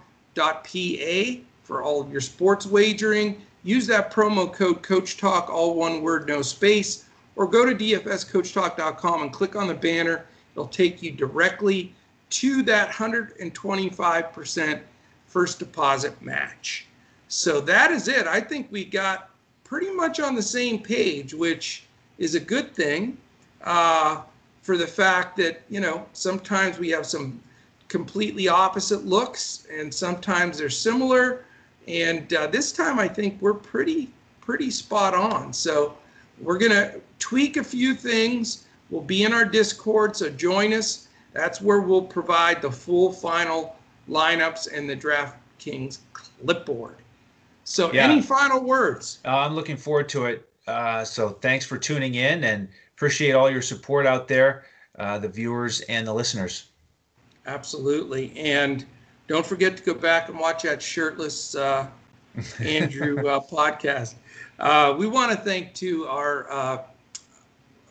for 1.68 1.82
all 1.82 2.00
of 2.00 2.10
your 2.10 2.22
sports 2.22 2.64
wagering. 2.64 3.42
Use 3.62 3.86
that 3.86 4.10
promo 4.10 4.50
code 4.50 4.82
Coach 4.82 5.18
Talk, 5.18 5.50
all 5.50 5.74
one 5.74 6.00
word, 6.00 6.26
no 6.26 6.40
space, 6.40 7.04
or 7.36 7.46
go 7.46 7.66
to 7.66 7.74
dfscoachtalk.com 7.74 9.22
and 9.22 9.32
click 9.32 9.54
on 9.54 9.68
the 9.68 9.74
banner. 9.74 10.24
It'll 10.54 10.66
take 10.66 11.02
you 11.02 11.12
directly 11.12 11.92
to 12.30 12.62
that 12.62 12.88
125% 12.90 14.80
first 15.26 15.58
deposit 15.58 16.20
match. 16.22 16.86
So 17.28 17.60
that 17.60 17.90
is 17.90 18.08
it. 18.08 18.26
I 18.26 18.40
think 18.40 18.68
we 18.70 18.86
got 18.86 19.28
pretty 19.62 19.90
much 19.90 20.20
on 20.20 20.34
the 20.34 20.42
same 20.42 20.82
page, 20.82 21.34
which 21.34 21.84
is 22.16 22.34
a 22.34 22.40
good 22.40 22.74
thing 22.74 23.18
uh, 23.62 24.22
for 24.62 24.78
the 24.78 24.86
fact 24.86 25.36
that, 25.36 25.60
you 25.68 25.80
know, 25.80 26.06
sometimes 26.14 26.78
we 26.78 26.88
have 26.88 27.04
some 27.04 27.42
completely 27.88 28.48
opposite 28.48 29.04
looks 29.04 29.66
and 29.70 29.92
sometimes 29.92 30.56
they're 30.56 30.70
similar. 30.70 31.44
And 31.88 32.32
uh, 32.34 32.46
this 32.48 32.70
time 32.70 32.98
I 32.98 33.08
think 33.08 33.40
we're 33.40 33.54
pretty, 33.54 34.10
pretty 34.40 34.70
spot 34.70 35.14
on. 35.14 35.52
So 35.52 35.96
we're 36.40 36.58
going 36.58 36.72
to 36.72 37.00
tweak 37.18 37.56
a 37.56 37.64
few 37.64 37.94
things. 37.94 38.66
We'll 38.90 39.02
be 39.02 39.24
in 39.24 39.32
our 39.32 39.44
Discord, 39.44 40.16
so 40.16 40.28
join 40.30 40.72
us. 40.72 41.08
That's 41.32 41.60
where 41.60 41.80
we'll 41.80 42.02
provide 42.02 42.62
the 42.62 42.70
full 42.70 43.12
final 43.12 43.76
lineups 44.08 44.72
and 44.72 44.88
the 44.88 44.96
DraftKings 44.96 45.98
clipboard. 46.12 46.96
So, 47.64 47.92
Yeah. 47.92 48.04
any 48.04 48.22
final 48.22 48.60
words? 48.60 49.18
Uh, 49.24 49.38
I'm 49.38 49.54
looking 49.54 49.76
forward 49.76 50.08
to 50.10 50.26
it. 50.26 50.48
Uh, 50.66 51.04
so 51.04 51.30
thanks 51.30 51.64
for 51.66 51.76
tuning 51.78 52.14
in 52.14 52.44
and 52.44 52.68
appreciate 52.96 53.32
all 53.32 53.50
your 53.50 53.62
support 53.62 54.06
out 54.06 54.28
there, 54.28 54.64
uh, 54.98 55.18
the 55.18 55.28
viewers 55.28 55.80
and 55.82 56.06
the 56.06 56.12
listeners. 56.12 56.66
Absolutely. 57.46 58.32
And 58.36 58.84
don't 59.28 59.46
forget 59.46 59.76
to 59.76 59.82
go 59.82 59.94
back 59.94 60.28
and 60.28 60.38
watch 60.38 60.62
that 60.64 60.82
shirtless 60.82 61.54
uh, 61.54 61.86
Andrew 62.60 63.18
uh, 63.28 63.40
podcast. 63.40 64.14
Uh, 64.58 64.94
we 64.98 65.06
want 65.06 65.30
to 65.30 65.38
thank 65.38 65.74
to 65.74 66.06
our 66.06 66.50
uh, 66.50 66.82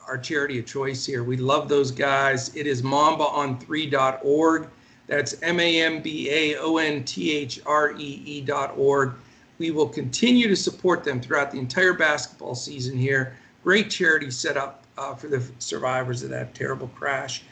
our 0.07 0.17
charity 0.17 0.59
of 0.59 0.65
choice 0.65 1.05
here. 1.05 1.23
We 1.23 1.37
love 1.37 1.69
those 1.69 1.91
guys. 1.91 2.55
It 2.55 2.65
is 2.65 2.81
mambaon3.org. 2.81 4.67
That's 5.05 5.41
M 5.41 5.59
A 5.59 5.81
M 5.81 6.01
B 6.01 6.29
A 6.29 6.57
O 6.57 6.77
N 6.77 7.03
T 7.03 7.31
H 7.31 7.61
R 7.65 7.93
E 7.97 8.21
E 8.25 8.41
dot 8.41 8.73
org. 8.77 9.13
We 9.59 9.71
will 9.71 9.87
continue 9.87 10.47
to 10.47 10.55
support 10.55 11.03
them 11.03 11.21
throughout 11.21 11.51
the 11.51 11.59
entire 11.59 11.93
basketball 11.93 12.55
season 12.55 12.97
here. 12.97 13.37
Great 13.63 13.89
charity 13.89 14.29
set 14.31 14.57
up 14.57 14.83
uh, 14.97 15.15
for 15.15 15.27
the 15.27 15.41
survivors 15.59 16.23
of 16.23 16.29
that 16.29 16.53
terrible 16.53 16.89
crash. 16.89 17.43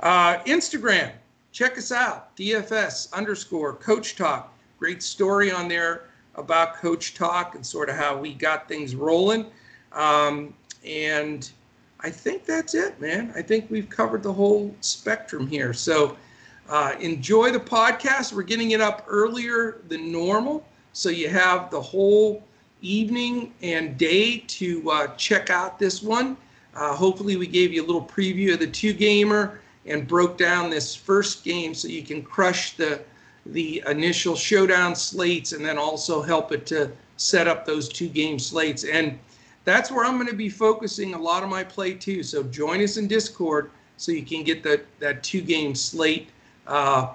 Uh, 0.00 0.38
Instagram, 0.44 1.12
check 1.56 1.78
us 1.78 1.90
out. 1.90 2.36
DFS 2.36 3.10
underscore 3.14 3.72
Coach 3.72 4.14
Talk. 4.14 4.52
Great 4.78 5.02
story 5.02 5.50
on 5.50 5.68
there 5.68 6.02
about 6.34 6.76
Coach 6.76 7.14
Talk 7.14 7.54
and 7.54 7.64
sort 7.64 7.88
of 7.88 7.96
how 7.96 8.14
we 8.14 8.34
got 8.34 8.68
things 8.68 8.94
rolling. 8.94 9.46
Um, 9.92 10.52
and 10.84 11.50
I 12.00 12.10
think 12.10 12.44
that's 12.44 12.74
it, 12.74 13.00
man. 13.00 13.32
I 13.34 13.40
think 13.40 13.70
we've 13.70 13.88
covered 13.88 14.22
the 14.22 14.32
whole 14.34 14.76
spectrum 14.82 15.46
here. 15.46 15.72
So 15.72 16.18
uh, 16.68 16.92
enjoy 17.00 17.52
the 17.52 17.60
podcast. 17.60 18.34
We're 18.34 18.42
getting 18.42 18.72
it 18.72 18.82
up 18.82 19.06
earlier 19.08 19.80
than 19.88 20.12
normal. 20.12 20.62
So 20.92 21.08
you 21.08 21.30
have 21.30 21.70
the 21.70 21.80
whole 21.80 22.44
evening 22.82 23.54
and 23.62 23.96
day 23.96 24.40
to 24.48 24.90
uh, 24.90 25.06
check 25.16 25.48
out 25.48 25.78
this 25.78 26.02
one. 26.02 26.36
Uh, 26.74 26.94
hopefully, 26.94 27.36
we 27.36 27.46
gave 27.46 27.72
you 27.72 27.82
a 27.82 27.86
little 27.86 28.04
preview 28.04 28.52
of 28.52 28.58
the 28.58 28.66
two 28.66 28.92
gamer 28.92 29.58
and 29.86 30.06
broke 30.06 30.36
down 30.36 30.70
this 30.70 30.94
first 30.94 31.44
game 31.44 31.74
so 31.74 31.88
you 31.88 32.02
can 32.02 32.22
crush 32.22 32.76
the 32.76 33.00
the 33.52 33.82
initial 33.86 34.34
showdown 34.34 34.94
slates 34.96 35.52
and 35.52 35.64
then 35.64 35.78
also 35.78 36.20
help 36.20 36.50
it 36.50 36.66
to 36.66 36.90
set 37.16 37.46
up 37.46 37.64
those 37.64 37.88
two 37.88 38.08
game 38.08 38.38
slates. 38.38 38.84
And 38.84 39.18
that's 39.64 39.90
where 39.90 40.04
I'm 40.04 40.16
going 40.16 40.28
to 40.28 40.34
be 40.34 40.48
focusing 40.48 41.14
a 41.14 41.18
lot 41.18 41.42
of 41.42 41.48
my 41.48 41.62
play 41.62 41.94
too. 41.94 42.22
So 42.22 42.42
join 42.42 42.82
us 42.82 42.96
in 42.96 43.06
Discord 43.06 43.70
so 43.96 44.12
you 44.12 44.22
can 44.22 44.42
get 44.42 44.62
that 44.64 44.84
that 44.98 45.22
two 45.22 45.40
game 45.40 45.74
slate 45.74 46.28
uh, 46.66 47.14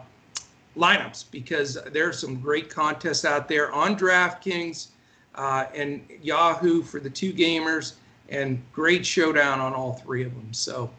lineups 0.78 1.26
because 1.32 1.78
there 1.92 2.08
are 2.08 2.14
some 2.14 2.40
great 2.40 2.70
contests 2.70 3.26
out 3.26 3.48
there 3.48 3.72
on 3.72 3.98
DraftKings 3.98 4.88
uh, 5.36 5.66
and 5.76 6.02
Yahoo 6.22 6.82
for 6.82 7.00
the 7.00 7.10
two 7.10 7.34
gamers 7.34 7.94
and 8.30 8.62
great 8.72 9.06
showdown 9.06 9.60
on 9.60 9.74
all 9.74 9.94
three 9.94 10.24
of 10.24 10.34
them. 10.34 10.54
So 10.54 10.90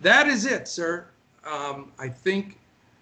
that 0.00 0.26
is 0.26 0.46
it, 0.46 0.66
sir. 0.66 1.06
Um, 1.48 1.92
I 1.98 2.08
think 2.08 2.58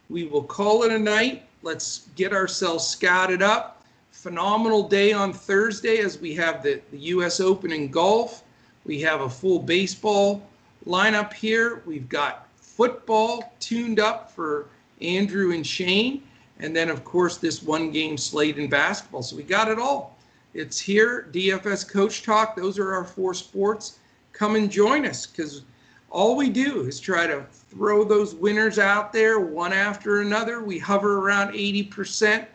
we 0.08 0.24
will 0.24 0.42
call 0.42 0.84
it 0.84 0.92
a 0.92 0.98
night. 0.98 1.48
Let's 1.62 2.08
get 2.14 2.32
ourselves 2.32 2.86
scouted 2.86 3.42
up. 3.42 3.84
Phenomenal 4.12 4.88
day 4.88 5.12
on 5.12 5.32
Thursday 5.32 5.98
as 5.98 6.18
we 6.18 6.34
have 6.34 6.62
the, 6.62 6.80
the 6.92 6.98
U.S. 6.98 7.40
Open 7.40 7.72
in 7.72 7.90
golf. 7.90 8.44
We 8.84 9.00
have 9.00 9.22
a 9.22 9.28
full 9.28 9.58
baseball 9.58 10.46
lineup 10.86 11.32
here. 11.32 11.82
We've 11.86 12.08
got 12.08 12.46
football 12.56 13.52
tuned 13.58 13.98
up 13.98 14.30
for 14.30 14.68
Andrew 15.00 15.52
and 15.52 15.66
Shane. 15.66 16.22
And 16.60 16.74
then, 16.74 16.88
of 16.88 17.04
course, 17.04 17.38
this 17.38 17.62
one 17.62 17.90
game 17.90 18.16
slate 18.16 18.58
in 18.58 18.70
basketball. 18.70 19.22
So 19.22 19.36
we 19.36 19.42
got 19.42 19.68
it 19.68 19.78
all. 19.78 20.16
It's 20.54 20.78
here, 20.78 21.28
DFS 21.32 21.86
Coach 21.88 22.22
Talk. 22.22 22.56
Those 22.56 22.78
are 22.78 22.94
our 22.94 23.04
four 23.04 23.34
sports. 23.34 23.98
Come 24.32 24.54
and 24.54 24.70
join 24.70 25.04
us 25.04 25.26
because 25.26 25.62
all 26.10 26.36
we 26.36 26.48
do 26.48 26.82
is 26.82 27.00
try 27.00 27.26
to 27.26 27.44
throw 27.50 28.04
those 28.04 28.34
winners 28.34 28.78
out 28.78 29.12
there 29.12 29.40
one 29.40 29.72
after 29.72 30.20
another. 30.20 30.62
We 30.62 30.78
hover 30.78 31.18
around 31.18 31.52
80% 31.52 32.46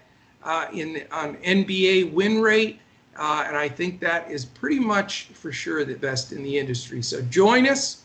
uh, 0.44 0.68
in 0.74 1.04
on 1.12 1.36
NBA 1.38 2.12
win 2.14 2.42
rate. 2.42 2.80
Uh, 3.18 3.44
and 3.46 3.58
I 3.58 3.68
think 3.68 4.00
that 4.00 4.32
is 4.32 4.46
pretty 4.46 4.80
much 4.80 5.26
for 5.34 5.52
sure 5.52 5.84
the 5.84 5.96
best 5.96 6.32
in 6.32 6.44
the 6.44 6.58
industry. 6.58 7.04
So 7.04 7.22
join 7.24 7.68
us. 7.68 8.04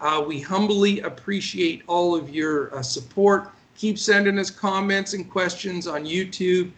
Uh, 0.00 0.22
we 0.26 0.40
humbly 0.40 1.00
appreciate 1.00 1.82
all 1.86 2.14
of 2.14 2.30
your 2.30 2.74
uh, 2.76 2.82
support. 2.82 3.50
keep 3.76 3.98
sending 3.98 4.38
us 4.38 4.50
comments 4.50 5.14
and 5.14 5.30
questions 5.30 5.86
on 5.86 6.04
YouTube 6.04 6.70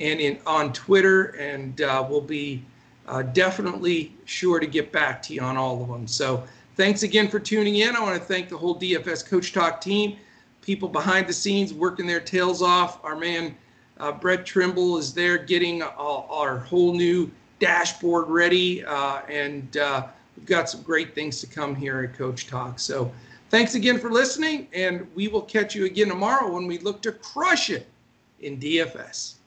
and 0.00 0.20
in 0.20 0.38
on 0.46 0.72
Twitter, 0.72 1.36
and 1.38 1.80
uh, 1.80 2.04
we'll 2.08 2.20
be 2.20 2.62
uh, 3.06 3.22
definitely 3.22 4.12
sure 4.26 4.60
to 4.60 4.66
get 4.66 4.92
back 4.92 5.22
to 5.22 5.34
you 5.34 5.40
on 5.40 5.56
all 5.56 5.82
of 5.82 5.88
them. 5.88 6.06
So 6.06 6.44
thanks 6.78 7.02
again 7.02 7.28
for 7.28 7.40
tuning 7.40 7.74
in. 7.76 7.96
I 7.96 8.00
want 8.00 8.14
to 8.14 8.24
thank 8.24 8.48
the 8.48 8.56
whole 8.56 8.78
DFS 8.78 9.28
Coach 9.28 9.52
Talk 9.52 9.80
team, 9.80 10.16
people 10.62 10.88
behind 10.88 11.26
the 11.26 11.32
scenes 11.32 11.74
working 11.74 12.06
their 12.06 12.20
tails 12.20 12.62
off. 12.62 13.04
Our 13.04 13.16
man 13.16 13.56
uh, 13.98 14.12
Brett 14.12 14.46
Trimble 14.46 14.96
is 14.96 15.12
there 15.12 15.38
getting 15.38 15.82
our, 15.82 16.58
whole 16.58 16.94
new 16.94 17.32
dashboard 17.58 18.28
ready, 18.28 18.84
uh, 18.84 19.22
and 19.28 19.76
uh, 19.76 20.06
we've 20.36 20.46
got 20.46 20.70
some 20.70 20.82
great 20.82 21.16
things 21.16 21.40
to 21.40 21.48
come 21.48 21.74
here 21.74 22.00
at 22.00 22.16
Coach 22.16 22.46
Talk. 22.46 22.78
So 22.78 23.12
thanks 23.50 23.74
again 23.74 23.98
for 23.98 24.12
listening, 24.12 24.68
and 24.72 25.04
we 25.16 25.26
will 25.26 25.42
catch 25.42 25.74
you 25.74 25.84
again 25.84 26.08
tomorrow 26.08 26.52
when 26.52 26.68
we 26.68 26.78
look 26.78 27.02
to 27.02 27.10
crush 27.10 27.70
it 27.70 27.88
in 28.38 28.56
DFS. 28.56 29.37